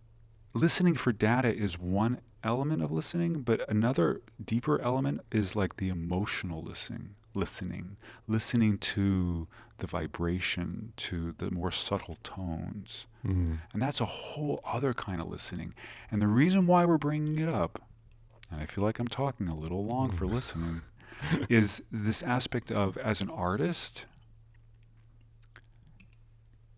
listening 0.53 0.93
for 0.93 1.11
data 1.11 1.53
is 1.53 1.79
one 1.79 2.21
element 2.43 2.83
of 2.83 2.91
listening, 2.91 3.41
but 3.41 3.67
another 3.67 4.21
deeper 4.43 4.79
element 4.81 5.21
is 5.31 5.55
like 5.55 5.77
the 5.77 5.89
emotional 5.89 6.61
listening, 6.61 7.15
listening, 7.39 7.97
listening 8.27 8.77
to 8.77 9.47
the 9.77 9.87
vibration, 9.87 10.93
to 10.97 11.33
the 11.37 11.49
more 11.49 11.71
subtle 11.71 12.17
tones. 12.23 13.07
Mm. 13.25 13.59
And 13.73 13.81
that's 13.81 14.01
a 14.01 14.05
whole 14.05 14.59
other 14.65 14.93
kind 14.93 15.21
of 15.21 15.29
listening. 15.29 15.73
And 16.11 16.21
the 16.21 16.27
reason 16.27 16.67
why 16.67 16.85
we're 16.85 16.97
bringing 16.97 17.39
it 17.39 17.49
up, 17.49 17.81
and 18.51 18.61
I 18.61 18.65
feel 18.65 18.83
like 18.83 18.99
I'm 18.99 19.07
talking 19.07 19.47
a 19.47 19.55
little 19.55 19.85
long 19.85 20.11
for 20.11 20.25
listening, 20.25 20.81
is 21.49 21.81
this 21.91 22.21
aspect 22.23 22.71
of 22.71 22.97
as 22.97 23.21
an 23.21 23.29
artist, 23.29 24.05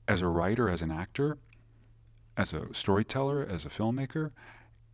as 0.07 0.21
a 0.21 0.27
writer, 0.27 0.69
as 0.69 0.81
an 0.81 0.91
actor, 0.91 1.37
as 2.37 2.53
a 2.53 2.73
storyteller, 2.73 3.45
as 3.47 3.65
a 3.65 3.69
filmmaker, 3.69 4.31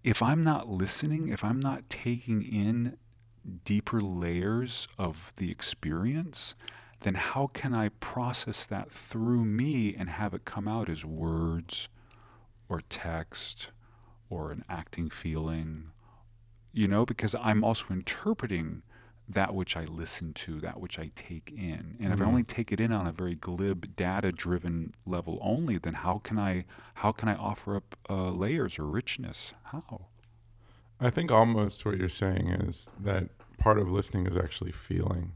if 0.04 0.22
I'm 0.22 0.44
not 0.44 0.70
listening, 0.70 1.28
if 1.28 1.44
I'm 1.44 1.60
not 1.60 1.90
taking 1.90 2.42
in 2.42 2.98
deeper 3.66 4.02
layers 4.02 4.88
of 4.98 5.34
the 5.38 5.52
experience, 5.52 6.56
then 7.02 7.16
how 7.16 7.48
can 7.48 7.74
I 7.74 7.90
process 7.90 8.66
that 8.66 8.92
through 8.92 9.46
me 9.46 9.96
and 9.96 10.10
have 10.10 10.34
it 10.34 10.46
come 10.46 10.68
out 10.68 10.90
as 10.90 11.06
words 11.06 11.90
or 12.70 12.82
text 12.90 13.70
or 14.30 14.52
an 14.52 14.64
acting 14.70 15.10
feeling? 15.10 15.92
You 16.74 16.88
know, 16.88 17.06
because 17.06 17.36
I'm 17.36 17.64
also 17.64 17.86
interpreting 17.90 18.84
that 19.30 19.54
which 19.54 19.76
I 19.76 19.84
listen 19.86 20.34
to, 20.34 20.60
that 20.62 20.80
which 20.80 20.98
I 21.00 21.12
take 21.16 21.52
in. 21.52 21.98
And 22.00 22.14
if 22.14 22.22
I 22.22 22.26
Mhm. 22.26 22.28
only 22.28 22.44
take 22.44 22.72
it 22.72 22.80
in 22.80 22.92
on 22.94 23.08
a 23.08 23.12
very 23.12 23.36
glib, 23.36 23.96
data-driven 23.96 24.94
level 25.06 25.38
only, 25.42 25.78
then 25.78 25.96
how 25.96 26.20
can 26.20 26.40
I 26.40 26.66
how 26.96 27.12
can 27.12 27.28
I 27.30 27.36
offer 27.36 27.76
up 27.76 27.96
uh, 28.10 28.30
layers 28.32 28.80
or 28.80 28.86
richness? 28.86 29.54
How? 29.66 30.08
I 31.00 31.10
think 31.10 31.32
almost 31.32 31.86
what 31.86 31.98
you're 31.98 32.10
saying 32.10 32.48
is 32.50 32.90
that 33.00 33.30
part 33.58 33.78
of 33.80 33.92
listening 33.92 34.28
is 34.28 34.38
actually 34.38 34.72
feeling, 34.72 35.34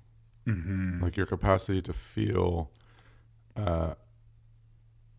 Mm-hmm. 0.47 1.03
like 1.03 1.15
your 1.17 1.27
capacity 1.27 1.81
to 1.83 1.93
feel, 1.93 2.71
uh, 3.55 3.93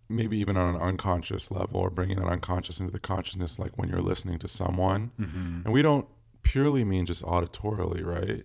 maybe 0.09 0.37
even 0.38 0.56
on 0.56 0.75
an 0.75 0.80
unconscious 0.80 1.50
level, 1.50 1.80
or 1.80 1.90
bringing 1.90 2.18
that 2.18 2.26
unconscious 2.26 2.80
into 2.80 2.92
the 2.92 2.99
consciousness, 2.99 3.59
like 3.59 3.78
when 3.78 3.88
you're 3.88 4.02
listening 4.02 4.38
to 4.40 4.49
someone. 4.49 5.12
mm-hmm. 5.21 5.61
And 5.64 5.73
we 5.73 5.80
don't 5.80 6.06
purely 6.42 6.85
mean 6.85 7.06
just 7.06 7.23
auditorily, 7.23 8.04
right? 8.04 8.44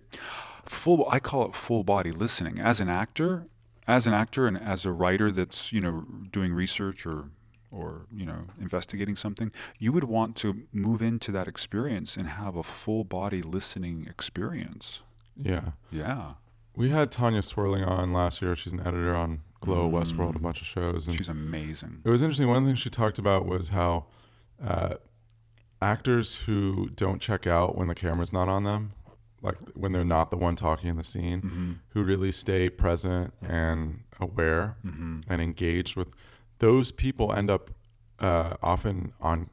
full 0.66 1.08
i 1.10 1.18
call 1.18 1.46
it 1.46 1.54
full 1.54 1.82
body 1.82 2.12
listening 2.12 2.60
as 2.60 2.78
an 2.78 2.90
actor 2.90 3.46
as 3.86 4.06
an 4.06 4.12
actor 4.12 4.46
and 4.46 4.58
as 4.60 4.84
a 4.84 4.92
writer 4.92 5.30
that's 5.30 5.72
you 5.72 5.80
know 5.80 6.04
doing 6.30 6.52
research 6.52 7.06
or 7.06 7.30
or 7.70 8.06
you 8.14 8.24
know 8.26 8.44
investigating 8.60 9.16
something 9.16 9.50
you 9.78 9.92
would 9.92 10.04
want 10.04 10.34
to 10.36 10.62
move 10.72 11.02
into 11.02 11.30
that 11.32 11.46
experience 11.48 12.16
and 12.16 12.26
have 12.28 12.56
a 12.56 12.62
full 12.62 13.04
body 13.04 13.42
listening 13.42 14.06
experience 14.08 15.00
Yeah. 15.36 15.70
yeah 15.90 16.34
We 16.74 16.90
had 16.90 17.10
Tanya 17.10 17.40
Swerling 17.42 17.86
on 17.86 18.12
last 18.12 18.40
year. 18.42 18.54
She's 18.56 18.72
an 18.72 18.80
editor 18.80 19.14
on 19.14 19.40
Glow, 19.60 19.90
Westworld, 19.90 20.36
a 20.36 20.38
Mm. 20.38 20.42
bunch 20.42 20.60
of 20.60 20.66
shows. 20.68 21.06
And 21.08 21.16
she's 21.16 21.28
amazing 21.28 22.02
It 22.04 22.10
was 22.10 22.22
interesting. 22.22 22.48
One 22.48 22.64
thing 22.64 22.76
she 22.76 22.90
talked 22.90 23.18
about 23.18 23.44
was 23.46 23.68
how 23.70 24.06
uh, 24.64 24.94
actors 25.80 26.36
who 26.46 26.88
don't 26.94 27.20
check 27.20 27.46
out 27.46 27.76
when 27.76 27.88
the 27.88 27.94
camera's 27.94 28.32
not 28.32 28.48
on 28.48 28.64
them, 28.64 28.92
like 29.42 29.56
when 29.74 29.92
they're 29.92 30.04
not 30.04 30.30
the 30.30 30.36
one 30.36 30.56
talking 30.56 30.88
in 30.90 30.96
the 30.96 31.04
scene, 31.04 31.40
mm-hmm. 31.42 31.72
who 31.90 32.02
really 32.02 32.32
stay 32.32 32.68
present 32.68 33.32
and 33.42 34.00
aware 34.20 34.76
Mm-hmm. 34.84 35.20
and 35.28 35.40
engaged 35.42 35.96
with 35.96 36.08
those 36.58 36.92
people, 36.92 37.32
end 37.32 37.50
up 37.50 37.70
uh, 38.18 38.54
often 38.62 39.12
on 39.20 39.48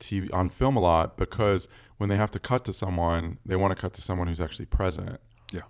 TV, 0.00 0.32
on 0.32 0.48
film 0.50 0.76
a 0.76 0.80
lot 0.80 1.16
because 1.16 1.68
when 1.96 2.08
they 2.10 2.16
have 2.16 2.30
to 2.32 2.38
cut 2.38 2.64
to 2.66 2.72
someone, 2.72 3.38
they 3.46 3.56
want 3.56 3.74
to 3.74 3.80
cut 3.80 3.92
to 3.94 4.02
someone 4.02 4.26
who's 4.28 4.40
actually 4.40 4.66
present. 4.66 5.20
Yeah. 5.52 5.62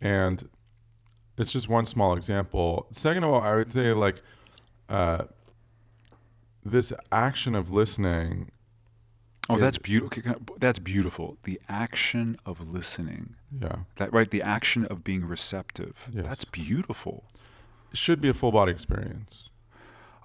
And 0.00 0.48
it's 1.38 1.52
just 1.52 1.68
one 1.68 1.86
small 1.86 2.14
example. 2.16 2.86
Second 2.92 3.24
of 3.24 3.30
all, 3.30 3.40
I 3.40 3.54
would 3.56 3.72
say 3.72 3.92
like 3.92 4.20
uh, 4.88 5.24
this 6.64 6.92
action 7.10 7.54
of 7.54 7.70
listening. 7.72 8.50
oh 9.48 9.54
is- 9.56 9.60
that's 9.60 9.78
beautiful 9.78 10.56
that's 10.58 10.78
beautiful 10.78 11.36
the 11.44 11.60
action 11.68 12.36
of 12.46 12.70
listening 12.72 13.34
Yeah, 13.60 13.76
that 13.96 14.12
right 14.12 14.30
the 14.30 14.42
action 14.42 14.84
of 14.86 15.02
being 15.02 15.24
receptive 15.26 16.08
Yes. 16.12 16.24
that's 16.26 16.44
beautiful 16.44 17.24
it 17.90 17.98
should 17.98 18.20
be 18.20 18.28
a 18.28 18.34
full 18.34 18.52
body 18.52 18.70
experience. 18.72 19.50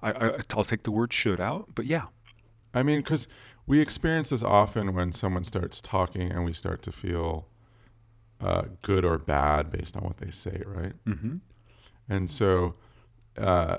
I, 0.02 0.10
I 0.12 0.38
i'll 0.54 0.64
take 0.64 0.82
the 0.84 0.90
word 0.90 1.12
should 1.12 1.40
out 1.40 1.66
but 1.74 1.86
yeah 1.86 2.06
I 2.74 2.82
mean, 2.82 3.00
because 3.00 3.26
we 3.66 3.80
experience 3.80 4.28
this 4.28 4.42
often 4.42 4.94
when 4.94 5.12
someone 5.12 5.42
starts 5.42 5.80
talking 5.80 6.30
and 6.30 6.44
we 6.44 6.52
start 6.52 6.82
to 6.82 6.92
feel 6.92 7.48
uh, 8.42 8.64
good 8.82 9.04
or 9.06 9.16
bad 9.18 9.72
based 9.72 9.96
on 9.96 10.04
what 10.04 10.18
they 10.18 10.30
say, 10.30 10.62
right? 10.66 10.92
mm-hmm. 11.06 11.36
And 12.10 12.30
so 12.30 12.74
uh, 13.38 13.78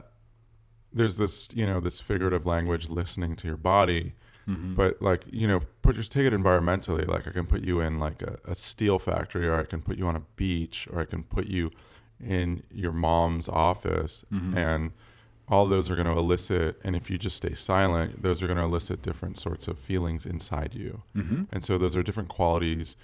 there's 0.92 1.18
this, 1.18 1.50
you 1.54 1.68
know, 1.68 1.80
this 1.80 2.00
figurative 2.02 2.48
language 2.48 2.90
listening 2.90 3.36
to 3.38 3.48
your 3.48 3.58
body, 3.58 4.14
Mm-hmm. 4.48 4.74
but 4.74 5.00
like, 5.00 5.26
you 5.32 5.48
know, 5.48 5.60
put 5.84 5.96
just 5.96 6.12
take 6.12 6.26
it 6.26 6.34
environmentally. 6.34 7.08
Like 7.08 7.28
I 7.28 7.32
can 7.32 7.46
put 7.46 7.64
you 7.64 7.80
in 7.82 8.00
like 8.00 8.24
a, 8.24 8.40
a 8.46 8.56
steel 8.56 8.98
factory, 8.98 9.48
or 9.48 9.60
I 9.60 9.64
can 9.64 9.80
put 9.84 10.00
you 10.00 10.08
on 10.08 10.16
a 10.16 10.24
beach, 10.36 10.88
or 10.92 11.00
I 11.00 11.06
can 11.06 11.22
put 11.22 11.46
you 11.46 11.70
in 12.20 12.64
your 12.72 12.92
mom's 12.92 13.48
office, 13.48 14.26
Mhm. 14.34 14.56
and 14.58 14.92
all 15.50 15.66
those 15.66 15.90
are 15.90 15.96
going 15.96 16.08
to 16.08 16.14
elicit. 16.14 16.80
And 16.84 16.96
if 16.96 17.10
you 17.10 17.18
just 17.18 17.38
stay 17.38 17.56
silent, 17.56 18.22
those 18.22 18.44
are 18.44 18.48
going 18.48 18.58
to 18.58 18.64
elicit 18.64 19.02
different 19.02 19.38
sorts 19.38 19.68
of 19.68 19.80
feelings 19.80 20.26
inside 20.26 20.76
you. 20.76 21.02
Mm-hmm. 21.16 21.44
And 21.52 21.64
so 21.64 21.78
those 21.78 21.96
are 21.96 22.04
different 22.04 22.30
qualities 22.30 22.96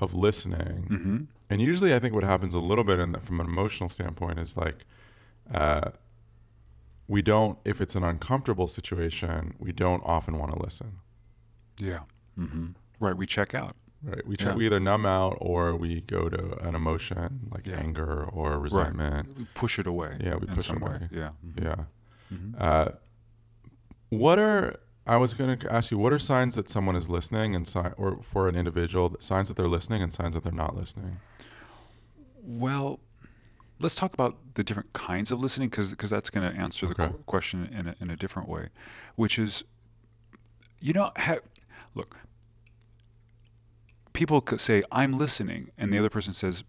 of 0.00 0.14
listening. 0.14 0.88
Mm-hmm. 0.90 1.18
And 1.48 1.60
usually, 1.60 1.94
I 1.94 1.98
think 1.98 2.12
what 2.12 2.24
happens 2.24 2.54
a 2.54 2.58
little 2.58 2.84
bit 2.84 2.98
in 2.98 3.12
the, 3.12 3.20
from 3.20 3.40
an 3.40 3.46
emotional 3.46 3.88
standpoint 3.88 4.38
is 4.38 4.56
like, 4.56 4.84
uh, 5.54 5.90
we 7.08 7.22
don't, 7.22 7.58
if 7.64 7.80
it's 7.80 7.94
an 7.94 8.02
uncomfortable 8.02 8.66
situation, 8.66 9.54
we 9.58 9.70
don't 9.70 10.02
often 10.04 10.38
want 10.38 10.52
to 10.52 10.58
listen, 10.58 10.98
Yeah. 11.78 12.00
Mm-hmm. 12.36 12.66
Right. 12.98 13.16
We 13.16 13.26
check 13.26 13.54
out. 13.54 13.76
Right? 14.02 14.26
We, 14.26 14.36
try, 14.36 14.50
Yeah. 14.50 14.56
we 14.56 14.66
either 14.66 14.80
numb 14.80 15.06
out 15.06 15.36
or 15.40 15.74
we 15.76 16.00
go 16.02 16.28
to 16.28 16.58
an 16.66 16.74
emotion 16.74 17.48
like 17.50 17.66
Yeah. 17.66 17.76
anger 17.76 18.24
or 18.24 18.58
resentment. 18.58 19.36
We 19.38 19.46
push 19.54 19.78
it 19.78 19.86
away. 19.86 20.18
Yeah, 20.20 20.36
we 20.36 20.46
push 20.46 20.70
it 20.70 20.80
way. 20.80 20.88
away. 20.96 21.08
Yeah. 21.10 21.30
Mhm. 21.46 21.64
Yeah. 21.64 21.84
Mhm. 22.32 22.54
Uh, 22.58 22.88
what 24.10 24.38
are 24.38 24.76
I 25.08 25.16
was 25.18 25.34
going 25.34 25.56
to 25.56 25.72
ask 25.72 25.92
you 25.92 25.98
what 25.98 26.12
are 26.12 26.18
signs 26.18 26.56
that 26.56 26.68
someone 26.68 26.96
is 26.96 27.08
listening 27.08 27.54
and 27.54 27.66
si- 27.68 27.78
or 27.96 28.20
for 28.24 28.48
an 28.48 28.56
individual 28.56 29.14
signs 29.20 29.46
that 29.46 29.56
they're 29.56 29.68
listening 29.68 30.02
and 30.02 30.12
signs 30.12 30.34
that 30.34 30.42
they're 30.42 30.50
not 30.52 30.74
listening. 30.76 31.18
Well, 32.42 32.98
let's 33.80 33.94
talk 33.94 34.14
about 34.14 34.36
the 34.54 34.64
different 34.64 34.92
kinds 34.92 35.30
of 35.30 35.38
listening 35.40 35.68
because 35.68 35.90
because 35.90 36.10
that's 36.10 36.30
going 36.30 36.50
to 36.52 36.58
answer 36.58 36.86
the 36.86 36.92
Okay. 37.00 37.08
qu- 37.12 37.22
question 37.24 37.66
in 37.66 37.88
a, 37.88 37.94
in 38.00 38.10
a 38.10 38.16
different 38.16 38.48
way, 38.48 38.68
which 39.14 39.38
is, 39.38 39.62
you 40.80 40.92
know, 40.92 41.12
ha- 41.16 41.38
look, 41.94 42.16
people 44.16 44.40
could 44.40 44.60
say 44.60 44.82
I'm 44.90 45.12
listening, 45.12 45.70
and 45.76 45.92
the 45.92 45.98
other 45.98 46.08
person 46.08 46.32
says, 46.32 46.64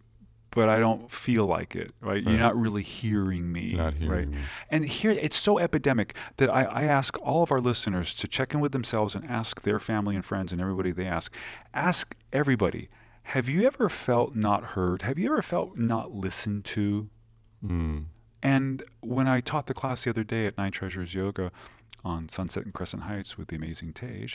but 0.52 0.68
I 0.68 0.80
don't 0.80 1.10
feel 1.10 1.46
like 1.46 1.76
it. 1.76 1.94
Right? 2.02 2.22
You're 2.22 2.38
not 2.38 2.60
really 2.60 2.84
hearing 2.84 3.52
me. 3.52 3.74
Not 3.74 3.94
hearing 3.94 4.12
right? 4.12 4.28
me. 4.28 4.38
And 4.70 4.86
here, 4.86 5.12
it's 5.12 5.38
so 5.38 5.58
epidemic 5.58 6.14
that 6.38 6.50
I, 6.50 6.64
I 6.64 6.84
ask 6.84 7.18
all 7.22 7.44
of 7.44 7.52
our 7.52 7.60
listeners 7.60 8.14
to 8.16 8.28
check 8.28 8.54
in 8.54 8.60
with 8.60 8.74
themselves 8.74 9.16
and 9.16 9.24
ask 9.26 9.62
their 9.62 9.80
family 9.80 10.16
and 10.16 10.26
friends 10.26 10.52
and 10.52 10.60
everybody 10.60 10.92
they 10.92 11.06
ask. 11.06 11.34
Ask 11.74 12.16
everybody, 12.34 12.90
have 13.24 13.48
you 13.48 13.66
ever 13.66 13.88
felt 13.88 14.36
not 14.36 14.64
heard? 14.64 15.04
Have 15.04 15.18
you 15.18 15.32
ever 15.32 15.42
felt 15.42 15.78
not 15.78 16.12
listened 16.12 16.66
to? 16.66 17.10
Mm. 17.66 18.06
And 18.44 18.84
when 19.02 19.28
I 19.28 19.40
taught 19.40 19.68
the 19.68 19.74
class 19.74 20.04
the 20.04 20.10
other 20.10 20.24
day 20.24 20.48
at 20.48 20.58
Nine 20.58 20.72
Treasures 20.72 21.14
Yoga 21.14 21.52
on 22.08 22.30
Sunset 22.30 22.64
and 22.64 22.74
Crescent 22.74 23.04
Heights 23.04 23.38
with 23.38 23.50
the 23.50 23.56
amazing 23.58 23.92
Tej, 23.94 24.30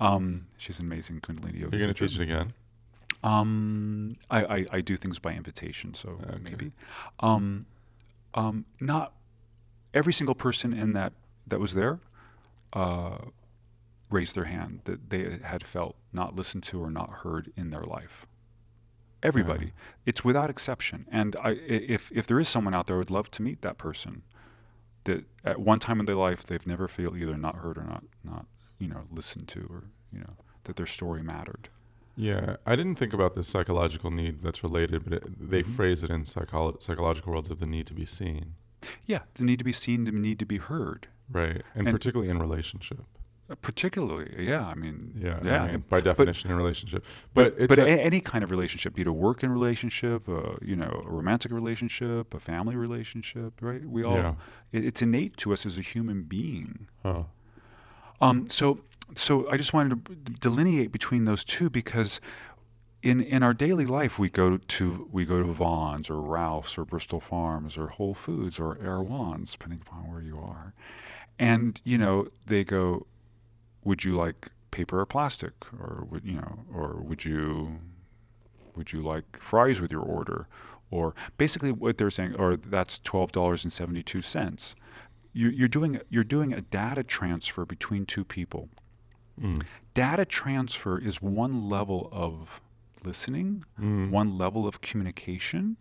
um, 0.00 0.46
she's 0.58 0.78
an 0.78 0.84
amazing 0.86 1.20
Kundalini 1.20 1.60
yoga 1.60 1.76
You're 1.76 1.86
going 1.86 1.94
to 1.94 2.08
teach 2.08 2.18
it 2.18 2.22
again? 2.22 2.52
Um, 3.24 4.16
I, 4.30 4.44
I, 4.44 4.66
I 4.72 4.80
do 4.82 4.96
things 4.96 5.18
by 5.18 5.32
invitation, 5.32 5.94
so 5.94 6.20
Okay. 6.22 6.38
maybe. 6.42 6.72
Um, 7.20 7.66
um, 8.34 8.66
not 8.80 9.14
every 9.94 10.12
single 10.12 10.34
person 10.34 10.72
in 10.72 10.92
that 10.92 11.12
that 11.46 11.58
was 11.58 11.72
there 11.74 12.00
uh, 12.74 13.18
raised 14.10 14.34
their 14.34 14.44
hand 14.44 14.80
that 14.84 15.10
they 15.10 15.38
had 15.42 15.64
felt 15.66 15.96
not 16.12 16.36
listened 16.36 16.62
to 16.64 16.82
or 16.82 16.90
not 16.90 17.08
heard 17.22 17.50
in 17.56 17.70
their 17.70 17.84
life. 17.84 18.26
Everybody, 19.22 19.72
it's 20.04 20.22
without 20.24 20.50
exception. 20.50 21.06
And 21.10 21.34
i- 21.42 21.50
if 21.52 22.12
if 22.12 22.26
there 22.26 22.38
is 22.38 22.48
someone 22.48 22.74
out 22.74 22.86
there, 22.86 22.96
I 22.96 22.98
would 22.98 23.10
love 23.10 23.30
to 23.32 23.42
meet 23.42 23.62
that 23.62 23.78
person. 23.78 24.22
That 25.06 25.24
at 25.44 25.60
one 25.60 25.78
time 25.78 25.98
in 26.00 26.06
their 26.06 26.14
life 26.16 26.42
they've 26.44 26.66
never 26.66 26.86
feel 26.88 27.16
either 27.16 27.36
not 27.36 27.56
heard 27.56 27.78
or 27.78 27.84
not 27.84 28.04
not 28.22 28.46
you 28.78 28.88
know 28.88 29.02
listened 29.10 29.48
to 29.48 29.60
or 29.70 29.84
you 30.12 30.20
know 30.20 30.34
that 30.64 30.76
their 30.76 30.86
story 30.86 31.22
mattered. 31.22 31.68
Yeah, 32.16 32.56
I 32.64 32.76
didn't 32.76 32.96
think 32.96 33.12
about 33.12 33.34
this 33.34 33.46
psychological 33.46 34.10
need 34.10 34.40
that's 34.40 34.62
related, 34.62 35.04
but 35.04 35.12
it, 35.14 35.50
they 35.50 35.62
Mhm. 35.62 35.66
phrase 35.76 36.02
it 36.02 36.10
in 36.10 36.22
psycholo- 36.24 36.82
psychological 36.82 37.32
worlds 37.32 37.50
of 37.50 37.58
the 37.60 37.66
need 37.66 37.86
to 37.88 37.94
be 37.94 38.06
seen, 38.06 38.54
Yeah, 39.04 39.22
the 39.34 39.44
need 39.44 39.58
to 39.58 39.64
be 39.64 39.72
seen, 39.72 40.04
the 40.04 40.12
need 40.12 40.38
to 40.38 40.46
be 40.46 40.56
heard. 40.58 41.08
right? 41.30 41.62
And, 41.74 41.88
And- 41.88 41.94
particularly 41.94 42.30
in 42.30 42.38
relationship. 42.38 43.04
Particularly, 43.62 44.44
yeah. 44.46 44.66
I 44.66 44.74
mean, 44.74 45.12
Yeah, 45.16 45.38
yeah. 45.44 45.62
I 45.62 45.70
mean, 45.72 45.84
by 45.88 46.00
definition, 46.00 46.50
in 46.50 46.56
relationship. 46.56 47.04
but 47.32 47.54
But, 47.54 47.62
it's 47.62 47.76
but 47.76 47.78
a- 47.86 47.88
a, 47.88 47.96
any 48.00 48.20
kind 48.20 48.42
of 48.42 48.50
relationship, 48.50 48.94
be 48.94 49.02
it 49.02 49.06
a 49.06 49.12
working 49.12 49.50
relationship, 49.50 50.28
uh, 50.28 50.56
you 50.62 50.74
know, 50.74 51.02
a 51.06 51.10
romantic 51.10 51.52
relationship, 51.52 52.34
a 52.34 52.40
family 52.40 52.74
relationship, 52.74 53.52
right? 53.60 53.84
We 53.84 54.02
all, 54.02 54.16
Yeah. 54.16 54.34
it, 54.72 54.84
it's 54.84 55.00
innate 55.00 55.36
to 55.38 55.52
us 55.52 55.64
as 55.64 55.78
a 55.78 55.80
human 55.82 56.22
being. 56.22 56.88
huh. 57.04 57.24
Um, 58.20 58.48
so, 58.48 58.80
so 59.14 59.48
I 59.50 59.56
just 59.56 59.72
wanted 59.74 60.04
to 60.06 60.14
delineate 60.40 60.90
between 60.90 61.24
those 61.26 61.44
two 61.44 61.68
because 61.70 62.20
in 63.02 63.20
in 63.20 63.42
our 63.42 63.52
daily 63.54 63.84
life 63.86 64.18
we 64.18 64.28
go 64.30 64.56
to 64.56 65.06
we 65.12 65.24
go 65.26 65.38
to 65.38 65.52
Vons 65.52 66.08
or 66.10 66.20
Ralph's 66.20 66.76
or 66.78 66.84
Bristol 66.86 67.20
Farms 67.20 67.76
or 67.76 67.88
Whole 67.88 68.14
Foods 68.14 68.58
or 68.58 68.78
Erewhon's, 68.82 69.52
depending 69.52 69.80
upon 69.86 70.10
where 70.10 70.22
you 70.22 70.38
are, 70.38 70.72
and 71.38 71.78
you 71.84 71.98
know 71.98 72.26
they 72.46 72.64
go, 72.64 73.06
would 73.86 74.04
you 74.04 74.12
like 74.24 74.48
paper 74.70 75.00
or 75.00 75.06
plastic, 75.06 75.54
or 75.80 76.06
would 76.10 76.24
you 76.24 76.34
know, 76.42 76.54
or 76.74 76.88
would 77.08 77.24
you 77.24 77.78
would 78.74 78.92
you 78.92 79.00
like 79.00 79.38
fries 79.38 79.80
with 79.80 79.90
your 79.90 80.02
order, 80.02 80.48
or 80.90 81.14
basically 81.38 81.72
what 81.72 81.96
they're 81.96 82.10
saying, 82.10 82.34
or 82.34 82.56
that's 82.56 82.98
twelve 82.98 83.32
dollars 83.32 83.64
and 83.64 83.72
seventy 83.72 84.02
two 84.02 84.22
cents. 84.22 84.74
You, 85.32 85.48
you're 85.48 85.68
doing 85.78 86.00
you're 86.10 86.24
doing 86.36 86.52
a 86.52 86.60
data 86.60 87.02
transfer 87.02 87.64
between 87.64 88.06
two 88.06 88.24
people. 88.24 88.68
Mm. 89.40 89.62
Data 89.94 90.24
transfer 90.24 90.98
is 90.98 91.22
one 91.22 91.68
level 91.68 92.08
of 92.12 92.60
listening, 93.04 93.64
Mm. 93.80 94.10
one 94.10 94.36
level 94.36 94.66
of 94.66 94.80
communication, 94.80 95.76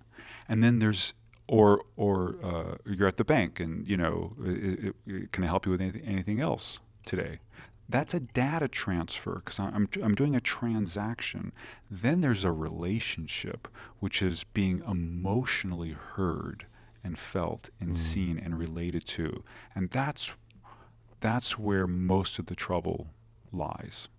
and 0.48 0.64
then 0.64 0.80
there's 0.80 1.14
or 1.48 1.82
or 1.96 2.36
uh, 2.44 2.76
you're 2.86 3.08
at 3.08 3.18
the 3.18 3.24
bank 3.24 3.60
and 3.60 3.88
you 3.88 3.98
know 3.98 4.36
it, 4.44 4.86
it, 4.88 4.96
it, 5.08 5.32
can 5.32 5.44
I 5.44 5.48
help 5.48 5.66
you 5.66 5.72
with 5.72 5.82
anything, 5.82 6.06
anything 6.06 6.40
else 6.42 6.80
today? 7.06 7.40
That's 7.88 8.14
a 8.16 8.20
data 8.20 8.68
transfer 8.68 9.36
because 9.44 9.60
I'm 9.60 9.88
I'm 10.02 10.16
doing 10.16 10.36
a 10.36 10.42
transaction. 10.42 11.52
Then 11.90 12.22
there's 12.22 12.44
a 12.44 12.52
relationship, 12.52 13.68
which 14.00 14.22
is 14.22 14.44
being 14.44 14.82
emotionally 14.88 15.92
heard 15.92 16.66
and 17.04 17.18
felt 17.20 17.70
and 17.80 17.92
Mm. 17.92 17.96
seen 17.96 18.40
and 18.40 18.58
related 18.58 19.06
to, 19.08 19.44
and 19.76 19.90
that's 19.92 20.32
that's 21.20 21.58
where 21.60 21.86
most 21.88 22.40
of 22.40 22.48
the 22.48 22.56
trouble 22.56 23.08
lies. 23.52 24.10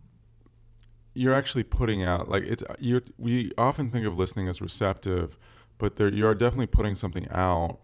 you're 1.18 1.34
actually 1.34 1.62
putting 1.64 2.02
out 2.04 2.28
like 2.28 2.42
it's 2.42 2.62
you 2.78 3.00
we 3.16 3.50
often 3.56 3.90
think 3.90 4.04
of 4.06 4.18
listening 4.18 4.48
as 4.48 4.60
receptive 4.60 5.38
but 5.78 5.96
there 5.96 6.12
you 6.12 6.26
are 6.26 6.34
definitely 6.34 6.66
putting 6.66 6.94
something 6.94 7.26
out 7.30 7.78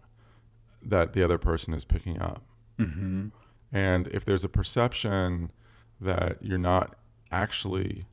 that 0.83 1.13
the 1.13 1.23
other 1.23 1.37
person 1.39 1.73
is 1.73 1.83
picking 1.83 2.21
up 2.21 2.43
Mm-hmm. 2.79 3.29
and 3.71 4.07
if 4.09 4.23
there's 4.23 4.43
a 4.43 4.49
perception 4.49 5.51
that 6.03 6.37
you're 6.41 6.57
not 6.57 6.95
actually 7.31 8.05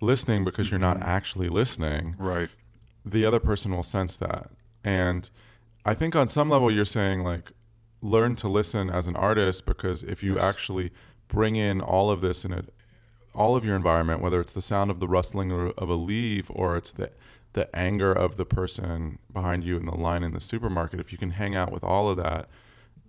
listening 0.00 0.44
because 0.44 0.70
you're 0.70 0.78
not 0.80 0.98
Mhm. 0.98 1.04
actually 1.04 1.48
listening 1.48 2.14
Right. 2.18 2.50
the 3.04 3.24
other 3.24 3.40
person 3.40 3.72
will 3.74 3.82
sense 3.82 4.16
that 4.16 4.50
and 4.84 5.28
i 5.84 5.94
think 5.94 6.14
on 6.14 6.28
some 6.28 6.48
level 6.48 6.70
you're 6.70 6.84
saying 6.84 7.22
like 7.24 7.50
learn 8.00 8.36
to 8.36 8.48
listen 8.48 8.88
as 8.90 9.06
an 9.08 9.16
artist 9.16 9.66
because 9.66 10.04
if 10.04 10.22
you 10.22 10.34
Yes. 10.36 10.44
actually 10.44 10.92
bring 11.26 11.56
in 11.56 11.80
all 11.80 12.10
of 12.10 12.20
this 12.20 12.44
in 12.44 12.52
it 12.52 12.72
all 13.34 13.56
of 13.56 13.64
your 13.64 13.74
environment 13.74 14.20
whether 14.22 14.40
it's 14.40 14.52
the 14.52 14.62
sound 14.62 14.90
of 14.90 15.00
the 15.00 15.08
rustling 15.08 15.50
of 15.50 15.72
of 15.76 15.88
a 15.90 15.94
leaf 15.96 16.46
or 16.50 16.76
it's 16.76 16.92
the 16.92 17.10
the 17.54 17.74
anger 17.74 18.12
of 18.12 18.36
the 18.36 18.44
person 18.44 19.18
behind 19.32 19.64
you 19.64 19.76
in 19.76 19.86
the 19.86 19.94
line 19.96 20.22
in 20.22 20.32
the 20.32 20.40
supermarket 20.40 21.00
if 21.00 21.10
you 21.10 21.18
can 21.18 21.30
hang 21.32 21.56
out 21.56 21.72
with 21.72 21.82
all 21.82 22.08
of 22.08 22.16
that 22.16 22.48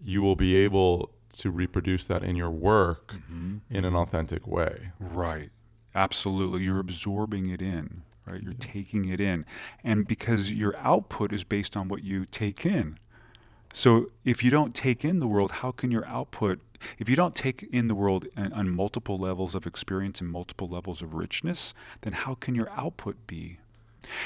you 0.03 0.21
will 0.23 0.35
be 0.35 0.55
able 0.55 1.11
to 1.33 1.51
reproduce 1.51 2.05
that 2.05 2.23
in 2.23 2.35
your 2.35 2.49
work 2.51 3.13
Mm-hmm. 3.13 3.57
in 3.69 3.85
an 3.85 3.95
authentic 3.95 4.47
way 4.47 4.91
Right. 4.99 5.49
Absolutely. 5.95 6.63
You're 6.63 6.79
absorbing 6.79 7.49
it 7.49 7.61
in, 7.61 8.03
right? 8.25 8.41
You're 8.41 8.53
taking 8.53 9.09
it 9.09 9.19
in. 9.19 9.43
And 9.83 10.07
because 10.07 10.51
your 10.53 10.77
output 10.77 11.33
is 11.33 11.43
based 11.43 11.75
on 11.75 11.87
what 11.87 12.03
you 12.03 12.25
take 12.25 12.63
in. 12.65 12.99
So 13.73 14.07
if 14.23 14.43
you 14.43 14.51
don't 14.51 14.73
take 14.75 15.03
in 15.03 15.19
the 15.19 15.27
world, 15.27 15.51
how 15.51 15.71
can 15.71 15.89
your 15.91 16.05
output, 16.05 16.59
if 16.99 17.09
you 17.09 17.15
don't 17.15 17.35
take 17.35 17.67
in 17.71 17.87
the 17.87 17.95
world 17.95 18.27
on, 18.37 18.53
on 18.53 18.69
multiple 18.69 19.17
levels 19.17 19.55
of 19.55 19.65
experience 19.65 20.21
and 20.21 20.29
multiple 20.29 20.67
levels 20.67 21.01
of 21.01 21.13
richness, 21.15 21.73
then 22.01 22.13
how 22.13 22.35
can 22.35 22.53
your 22.55 22.69
output 22.69 23.25
be? 23.27 23.57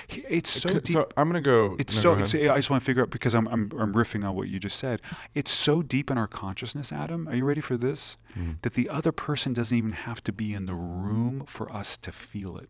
It's 0.10 0.50
so 0.62 0.70
so, 0.70 0.80
deep. 0.80 0.98
i'm 1.18 1.30
going 1.30 1.42
to 1.44 1.50
go 1.50 1.76
It's 1.80 1.96
no, 1.96 2.02
so. 2.02 2.16
go 2.16 2.22
It's. 2.24 2.36
I 2.36 2.56
just 2.56 2.70
want 2.70 2.82
to 2.82 2.86
figure 2.86 3.02
out 3.04 3.10
because 3.10 3.34
I'm, 3.34 3.48
I'm 3.48 3.72
I'm 3.78 3.94
riffing 3.94 4.28
on 4.28 4.36
what 4.36 4.48
you 4.48 4.60
just 4.60 4.78
said. 4.80 5.02
It's 5.34 5.52
so 5.52 5.82
deep 5.82 6.10
in 6.12 6.18
our 6.18 6.28
consciousness, 6.28 6.92
Adam. 6.92 7.28
Are 7.28 7.36
you 7.36 7.44
ready 7.46 7.62
for 7.62 7.76
this? 7.78 8.18
Mhm. 8.38 8.62
That 8.62 8.76
the 8.76 8.88
other 8.90 9.12
person 9.12 9.54
doesn't 9.54 9.76
even 9.78 9.92
have 9.94 10.22
to 10.22 10.32
be 10.32 10.54
in 10.54 10.66
the 10.68 10.76
room 10.76 11.44
for 11.48 11.72
us 11.72 11.98
to 11.98 12.12
feel 12.12 12.58
it. 12.58 12.70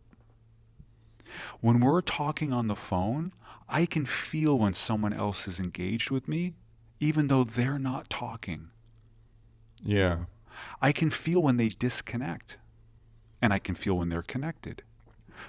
When 1.60 1.80
we're 1.80 2.00
talking 2.00 2.52
on 2.52 2.68
the 2.68 2.76
phone, 2.76 3.32
I 3.68 3.86
can 3.86 4.06
feel 4.06 4.58
when 4.58 4.74
someone 4.74 5.12
else 5.12 5.48
is 5.48 5.58
engaged 5.58 6.10
with 6.10 6.28
me, 6.28 6.54
even 7.00 7.28
though 7.28 7.44
they're 7.44 7.78
not 7.78 8.08
talking. 8.10 8.70
yeah 9.82 10.24
I 10.80 10.92
can 10.92 11.10
feel 11.10 11.42
when 11.42 11.56
they 11.56 11.68
disconnect, 11.68 12.58
and 13.42 13.52
I 13.52 13.58
can 13.58 13.74
feel 13.74 13.98
when 13.98 14.08
they're 14.08 14.22
connected. 14.22 14.82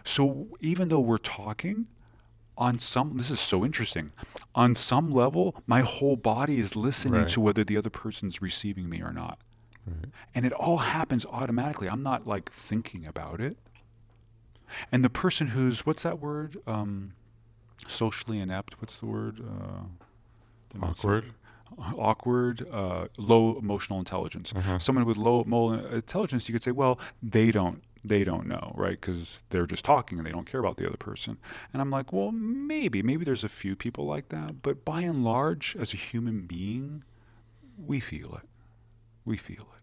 So 0.03 0.47
even 0.61 0.89
though 0.89 0.99
we're 0.99 1.17
talking, 1.17 1.87
on 2.57 2.79
some, 2.79 3.17
this 3.17 3.29
is 3.29 3.39
so 3.39 3.65
interesting. 3.65 4.11
On 4.53 4.75
some 4.75 5.11
level, 5.11 5.55
my 5.67 5.81
whole 5.81 6.15
body 6.15 6.57
is 6.59 6.75
listening 6.75 7.21
Right. 7.21 7.27
to 7.29 7.41
whether 7.41 7.63
the 7.65 7.75
other 7.77 7.89
person's 7.89 8.41
receiving 8.41 8.87
me 8.89 9.01
or 9.01 9.11
not. 9.11 9.39
right. 9.85 10.05
And 10.33 10.45
it 10.45 10.53
all 10.53 10.77
happens 10.77 11.25
automatically. 11.25 11.89
I'm 11.89 12.01
not 12.03 12.25
like 12.25 12.49
thinking 12.51 13.05
about 13.05 13.41
it. 13.41 13.57
And 14.91 15.03
the 15.03 15.09
person 15.09 15.47
who's, 15.47 15.85
what's 15.85 16.03
that 16.03 16.19
word? 16.19 16.57
Um, 16.65 17.13
socially 17.87 18.39
inept. 18.39 18.81
What's 18.81 18.99
the 18.99 19.05
word? 19.05 19.41
Uh, 19.41 19.83
I'm 20.73 20.81
not 20.81 20.97
so- 20.97 21.07
awkward 21.09 21.33
awkward, 21.97 22.65
uh, 22.71 23.07
low 23.17 23.57
emotional 23.57 23.99
intelligence. 23.99 24.53
Uh-huh. 24.55 24.79
Someone 24.79 25.03
with 25.03 25.17
low 25.17 25.41
emotional 25.41 25.85
intelligence, 25.93 26.47
you 26.47 26.53
could 26.53 26.63
say, 26.63 26.71
well, 26.71 26.97
they 27.21 27.51
don't, 27.51 27.83
they 28.07 28.23
don't 28.23 28.47
know, 28.47 28.73
right? 28.75 28.99
Because 28.99 29.43
they're 29.49 29.65
just 29.65 29.83
talking 29.85 30.17
and 30.17 30.25
they 30.25 30.31
don't 30.31 30.49
care 30.49 30.59
about 30.59 30.77
the 30.77 30.87
other 30.87 30.97
person. 30.97 31.37
And 31.73 31.81
I'm 31.81 31.89
like, 31.89 32.13
well, 32.13 32.31
maybe, 32.31 33.01
maybe 33.01 33.25
there's 33.25 33.43
a 33.43 33.49
few 33.49 33.75
people 33.75 34.05
like 34.05 34.29
that, 34.29 34.61
but 34.61 34.85
by 34.85 35.01
and 35.01 35.23
large, 35.23 35.75
as 35.79 35.93
a 35.93 35.97
human 35.97 36.45
being, 36.45 37.03
we 37.77 37.99
feel 37.99 38.35
it. 38.41 38.47
We 39.25 39.37
feel 39.37 39.61
it. 39.61 39.75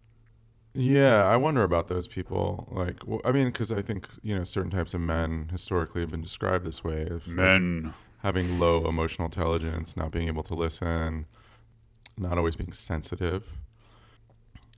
Yeah, 0.75 1.25
I 1.25 1.37
wonder 1.37 1.65
about 1.65 1.89
those 1.89 2.09
people. 2.09 2.69
Like, 2.71 3.07
well, 3.07 3.21
I 3.25 3.33
mean, 3.33 3.47
because 3.47 3.71
I 3.71 3.83
think 3.83 4.09
you 4.23 4.35
know 4.35 4.45
certain 4.45 4.71
types 4.71 4.95
of 4.95 5.03
men 5.03 5.49
historically 5.53 6.01
have 6.01 6.11
been 6.11 6.23
described 6.23 6.65
this 6.65 6.83
way. 6.83 7.03
As 7.11 7.27
like 7.29 7.37
Men. 7.37 7.93
having 8.23 8.59
low 8.59 8.89
emotional 8.89 9.27
intelligence, 9.27 9.97
not 9.99 10.13
being 10.13 10.29
able 10.29 10.43
to 10.45 10.55
listen, 10.55 11.27
not 12.17 12.39
always 12.39 12.57
being 12.57 12.73
sensitive. 12.73 13.49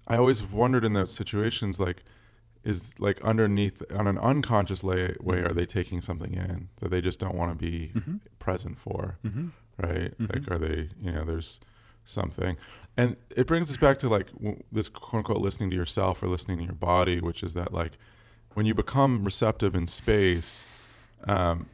I 0.08 0.16
always 0.16 0.42
wondered 0.42 0.84
in 0.84 0.94
those 0.94 1.12
situations, 1.12 1.78
like, 1.78 2.02
is 2.64 2.94
like 2.98 3.20
underneath 3.22 3.82
on 3.92 4.06
an 4.06 4.18
unconscious 4.18 4.82
lay, 4.82 5.14
way, 5.20 5.40
are 5.40 5.52
they 5.52 5.66
taking 5.66 6.00
something 6.00 6.32
in 6.34 6.68
that 6.80 6.90
they 6.90 7.00
just 7.00 7.18
don't 7.20 7.34
want 7.34 7.52
to 7.52 7.56
be 7.70 7.92
Mm-hmm. 7.94 8.16
present 8.38 8.78
for? 8.78 9.18
Mm-hmm. 9.24 9.48
right? 9.78 10.18
Mhm. 10.18 10.32
Like, 10.32 10.50
are 10.50 10.58
they, 10.58 10.88
you 11.00 11.12
know, 11.12 11.24
there's 11.24 11.60
something. 12.04 12.56
And 12.96 13.16
it 13.36 13.46
brings 13.46 13.70
us 13.70 13.76
back 13.76 13.98
to 13.98 14.08
like 14.08 14.32
w- 14.34 14.62
this 14.70 14.88
quote 14.88 15.18
unquote 15.20 15.38
listening 15.42 15.70
to 15.70 15.76
yourself 15.76 16.22
or 16.22 16.28
listening 16.28 16.58
to 16.58 16.64
your 16.64 16.74
body, 16.74 17.20
which 17.20 17.42
is 17.42 17.54
that 17.54 17.72
like 17.72 17.92
when 18.54 18.66
you 18.66 18.74
become 18.74 19.24
receptive 19.24 19.74
in 19.74 19.86
space, 19.86 20.66
um, 21.26 21.66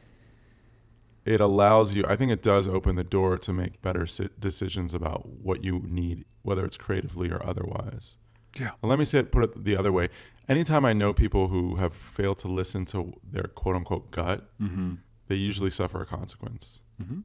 it 1.25 1.39
allows 1.39 1.93
you, 1.93 2.03
I 2.07 2.15
think 2.15 2.31
it 2.31 2.41
does 2.41 2.67
open 2.67 2.95
the 2.95 3.03
door 3.03 3.37
to 3.37 3.53
make 3.53 3.81
better 3.81 4.07
si- 4.07 4.29
decisions 4.39 4.93
about 4.95 5.27
what 5.27 5.63
you 5.63 5.83
need, 5.87 6.25
whether 6.41 6.65
it's 6.65 6.77
creatively 6.77 7.29
or 7.29 7.45
otherwise. 7.45 8.17
Yeah. 8.59 8.71
Well, 8.81 8.89
let 8.89 8.99
me 8.99 9.05
say 9.05 9.19
it, 9.19 9.31
put 9.31 9.43
it 9.43 9.63
the 9.63 9.77
other 9.77 9.91
way. 9.91 10.09
Anytime 10.49 10.83
I 10.85 10.93
know 10.93 11.13
people 11.13 11.47
who 11.47 11.75
have 11.75 11.93
failed 11.93 12.37
to 12.39 12.47
listen 12.49 12.85
to 12.87 13.13
their 13.23 13.43
quote 13.43 13.75
unquote 13.75 14.11
gut, 14.11 14.49
Mm-hmm. 14.61 14.95
they 15.27 15.35
usually 15.35 15.71
suffer 15.71 16.01
a 16.01 16.05
consequence 16.05 16.81
Mm-hmm. 17.01 17.19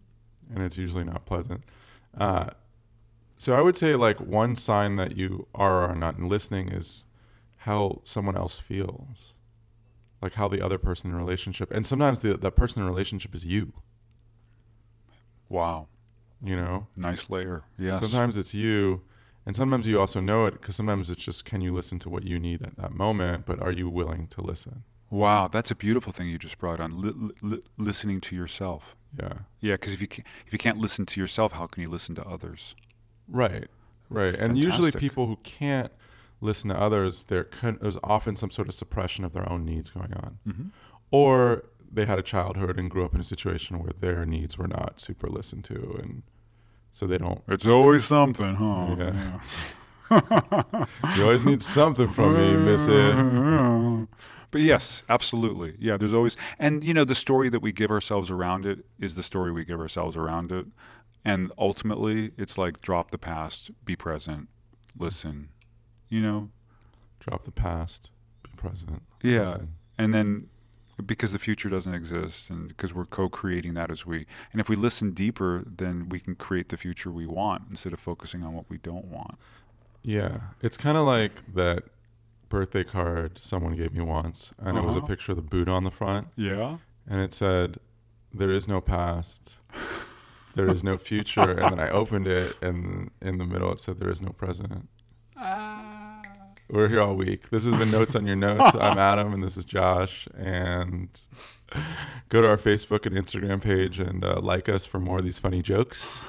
and 0.55 0.63
it's 0.65 0.79
usually 0.79 1.05
not 1.05 1.27
pleasant. 1.27 1.63
Uh, 2.17 2.51
so 3.37 3.53
I 3.55 3.61
would 3.61 3.77
say 3.77 3.95
like 3.97 4.19
one 4.21 4.55
sign 4.57 4.97
that 4.97 5.17
you 5.17 5.47
are 5.55 5.83
or 5.85 5.89
are 5.89 5.95
not 5.95 6.19
listening 6.21 6.71
is 6.73 7.05
how 7.59 8.01
someone 8.05 8.37
else 8.37 8.59
feels, 8.59 9.35
like 10.23 10.35
how 10.35 10.49
the 10.49 10.63
other 10.65 10.79
person 10.79 11.11
in 11.11 11.17
relationship, 11.17 11.71
and 11.73 11.85
sometimes 11.85 12.21
the 12.21 12.37
that 12.39 12.53
person 12.57 12.81
in 12.83 12.89
relationship 12.89 13.35
is 13.35 13.45
you. 13.45 13.73
Wow. 15.49 15.89
You 16.43 16.57
know, 16.57 16.87
Nice 16.97 17.29
layer. 17.31 17.65
Yeah. 17.79 17.99
sometimes 17.99 18.37
it's 18.37 18.55
you, 18.55 19.03
and 19.47 19.57
sometimes 19.57 19.87
you 19.87 19.99
also 20.01 20.21
know 20.21 20.45
it 20.47 20.53
because 20.53 20.77
sometimes 20.77 21.09
it's 21.09 21.25
just 21.25 21.45
can 21.45 21.61
you 21.63 21.73
listen 21.73 21.99
to 22.01 22.11
what 22.11 22.25
you 22.25 22.39
need 22.39 22.63
at 22.63 22.77
that 22.77 22.93
moment, 22.93 23.47
but 23.47 23.61
are 23.63 23.73
you 23.73 23.89
willing 23.89 24.27
to 24.29 24.41
listen? 24.43 24.83
Wow, 25.09 25.47
that's 25.49 25.71
a 25.71 25.75
beautiful 25.77 26.13
thing 26.13 26.29
you 26.29 26.37
just 26.37 26.59
brought 26.59 26.81
on. 26.81 27.01
Li- 27.01 27.13
li- 27.15 27.35
li- 27.41 27.63
listening 27.79 28.21
to 28.23 28.35
yourself. 28.37 28.97
Yeah, 29.19 29.33
Yeah, 29.61 29.75
because 29.75 29.93
if 29.93 30.01
you 30.03 30.09
can, 30.09 30.25
if 30.47 30.53
you 30.53 30.59
can't 30.59 30.79
listen 30.79 31.07
to 31.07 31.21
yourself, 31.21 31.53
how 31.53 31.67
can 31.69 31.83
you 31.83 31.89
listen 31.89 32.15
to 32.17 32.27
others? 32.27 32.75
right, 33.29 33.69
right. 34.11 34.35
And 34.35 34.63
usually 34.63 34.91
people 34.91 35.27
who 35.27 35.37
can't 35.43 35.93
listen 36.41 36.71
to 36.71 36.79
others, 36.79 37.25
there 37.25 37.49
there's 37.81 37.97
often 38.05 38.37
some 38.37 38.51
sort 38.51 38.69
of 38.69 38.75
suppression 38.75 39.25
of 39.25 39.33
their 39.33 39.51
own 39.51 39.65
needs 39.65 39.91
going 39.91 40.13
on. 40.13 40.39
Mm-hmm. 40.47 40.69
or 41.11 41.65
they 41.91 42.05
had 42.05 42.19
a 42.19 42.23
childhood 42.23 42.79
and 42.79 42.91
grew 42.91 43.05
up 43.05 43.15
in 43.15 43.21
a 43.21 43.25
situation 43.25 43.79
where 43.79 43.93
their 44.01 44.27
needs 44.27 44.59
were 44.59 44.67
not 44.67 45.01
super 45.01 45.29
listened 45.29 45.63
to 45.65 45.99
and 46.03 46.25
so 46.97 47.07
they 47.07 47.19
don't 47.19 47.43
It's 47.47 47.67
always 47.67 48.07
something, 48.07 48.55
huh? 48.55 48.97
Yeah. 48.99 49.41
you 51.15 51.23
always 51.25 51.45
need 51.45 51.61
something 51.61 52.09
from 52.09 52.35
me 52.39 52.57
missy 52.57 54.07
But 54.51 54.63
yes, 54.63 55.03
absolutely. 55.07 55.75
Yeah, 55.79 55.99
there's 55.99 56.15
always, 56.15 56.39
and 56.59 56.83
you 56.83 56.95
know, 56.95 57.05
the 57.05 57.15
story 57.15 57.51
that 57.51 57.61
we 57.61 57.71
give 57.71 57.91
ourselves 57.91 58.31
around 58.31 58.65
it 58.65 58.87
is 58.99 59.15
the 59.15 59.23
story 59.23 59.53
we 59.53 59.67
give 59.67 59.79
ourselves 59.79 60.17
around 60.17 60.51
it. 60.51 60.65
And 61.23 61.53
ultimately, 61.59 62.33
it's 62.39 62.57
like 62.57 62.81
drop 62.81 63.11
the 63.11 63.19
past, 63.19 63.71
be 63.85 63.95
present, 63.95 64.49
listen, 64.99 65.51
you 66.09 66.23
know? 66.23 66.49
drop 67.21 67.45
the 67.45 67.53
past 67.53 68.11
be 68.43 68.51
present 68.57 69.03
Yeah. 69.23 69.41
listen. 69.41 69.73
And 69.99 70.15
then 70.15 70.49
because 71.05 71.33
the 71.33 71.39
future 71.39 71.69
doesn't 71.69 71.93
exist 71.95 72.49
and 72.49 72.69
because 72.69 72.95
we're 72.95 73.05
co-creating 73.05 73.75
that 73.75 73.91
as 73.91 74.07
we 74.07 74.27
and 74.53 74.61
if 74.61 74.69
we 74.69 74.77
listen 74.77 75.11
deeper 75.13 75.63
then 75.67 76.09
we 76.09 76.19
can 76.21 76.35
create 76.35 76.69
the 76.71 76.77
future 76.77 77.11
we 77.11 77.27
want 77.27 77.63
instead 77.71 77.93
of 77.93 78.01
focusing 78.01 78.43
on 78.43 78.55
what 78.55 78.65
we 78.71 78.79
don't 78.79 79.05
want. 79.07 79.37
Yeah 80.03 80.39
it's 80.63 80.77
kind 80.77 80.97
of 80.97 81.07
like 81.07 81.43
that 81.55 81.83
birthday 82.49 82.85
card 82.85 83.39
someone 83.41 83.75
gave 83.75 83.93
me 83.93 84.03
once 84.03 84.55
and 84.59 84.79
it 84.79 84.85
was 84.85 84.95
a 84.95 84.99
Uh-huh. 84.99 85.07
picture 85.09 85.33
of 85.33 85.37
the 85.37 85.43
buddha 85.43 85.71
on 85.73 85.85
the 85.85 85.91
front. 85.91 86.29
Yeah? 86.37 86.79
And 87.09 87.21
it 87.21 87.33
said 87.33 87.79
there 88.33 88.51
is 88.51 88.67
no 88.69 88.81
past 88.81 89.59
there 90.55 90.69
is 90.69 90.83
no 90.83 90.97
future 90.97 91.51
and 91.51 91.73
then 91.73 91.81
i 91.81 91.91
opened 91.91 92.27
it 92.27 92.57
and 92.63 93.11
in 93.21 93.37
the 93.39 93.45
middle 93.45 93.71
it 93.73 93.79
said 93.81 93.99
there 93.99 94.11
is 94.11 94.23
no 94.23 94.31
present 94.31 94.89
We're 96.69 96.89
here 96.89 97.01
all 97.01 97.15
week. 97.15 97.51
This 97.51 97.65
has 97.65 97.75
been 97.79 97.91
Notes 97.93 98.17
on 98.17 98.27
Your 98.27 98.37
Notes. 98.37 98.75
I'm 98.81 98.99
Adam, 98.99 99.33
and 99.33 99.43
this 99.43 99.57
is 99.57 99.65
Josh. 99.65 100.27
And 100.37 101.09
go 102.29 102.43
to 102.43 102.49
our 102.49 102.57
Facebook 102.57 103.07
and 103.07 103.15
Instagram 103.15 103.61
page 103.61 104.01
and 104.01 104.25
uh, 104.25 104.41
like 104.41 104.69
us 104.69 104.85
for 104.85 104.99
more 104.99 105.19
of 105.19 105.25
these 105.25 105.39
funny 105.39 105.63
jokes. 105.63 106.27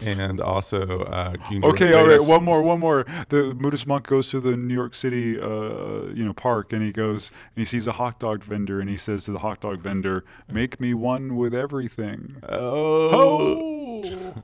And 0.00 0.40
also, 0.40 1.00
uh, 1.02 1.34
you 1.50 1.60
okay 1.64 1.92
all 1.92 2.06
right 2.06 2.20
us- 2.20 2.28
one 2.28 2.44
more 2.44 2.62
one 2.62 2.78
more 2.78 3.04
the 3.30 3.52
buddhist 3.52 3.84
monk 3.88 4.06
goes 4.06 4.28
to 4.28 4.38
the 4.38 4.56
new 4.56 4.72
york 4.74 4.94
city 4.94 5.36
uh, 5.40 6.06
you 6.14 6.24
know 6.24 6.32
park 6.32 6.72
and 6.72 6.84
he 6.84 6.92
goes 6.92 7.32
and 7.56 7.56
he 7.60 7.64
sees 7.64 7.88
a 7.88 7.92
hot 7.94 8.20
dog 8.20 8.44
vendor 8.44 8.78
and 8.78 8.88
he 8.88 8.96
says 8.96 9.24
to 9.24 9.32
the 9.32 9.40
hot 9.40 9.60
dog 9.60 9.80
vendor 9.80 10.24
make 10.48 10.78
me 10.78 10.94
one 10.94 11.34
with 11.36 11.52
everything 11.52 12.36
Oh. 12.48 14.04
oh 14.04 14.42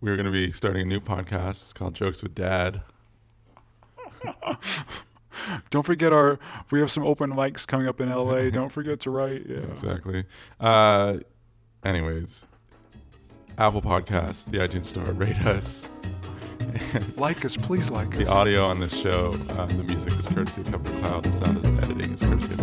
We're 0.00 0.16
going 0.16 0.26
to 0.26 0.32
be 0.32 0.50
starting 0.50 0.82
a 0.82 0.86
new 0.86 0.98
podcast. 0.98 1.50
It's 1.62 1.72
called 1.72 1.94
Jokes 1.94 2.20
with 2.24 2.34
Dad. 2.34 2.82
don't 5.70 5.84
forget 5.84 6.12
our 6.12 6.38
we 6.70 6.78
have 6.80 6.90
some 6.90 7.04
open 7.04 7.30
mics 7.32 7.66
coming 7.66 7.86
up 7.88 8.00
in 8.00 8.08
la 8.10 8.38
don't 8.50 8.70
forget 8.72 9.00
to 9.00 9.10
write 9.10 9.44
yeah 9.48 9.58
Exactly. 9.58 10.24
Uh, 10.60 11.18
anyways, 11.84 12.46
Apple 13.58 13.82
Podcasts, 13.82 14.48
the 14.50 14.58
iTunes 14.58 14.86
Store, 14.86 15.04
rate 15.12 15.36
us. 15.46 15.88
Like 17.16 17.44
us 17.44 17.56
please 17.56 17.90
like 17.90 18.10
the 18.12 18.22
us 18.22 18.28
The 18.28 18.32
audio 18.32 18.64
on 18.64 18.80
this 18.80 18.96
show, 18.96 19.34
uh, 19.50 19.66
the 19.66 19.82
music 19.82 20.14
is 20.18 20.26
courtesy 20.26 20.62
of 20.62 20.70
Kevin 20.70 21.02
MacLeod. 21.02 21.24
The 21.24 21.32
sound 21.32 21.64
and 21.64 21.78
editing 21.84 22.14
is 22.14 22.22
courtesy 22.22 22.54
of 22.54 22.60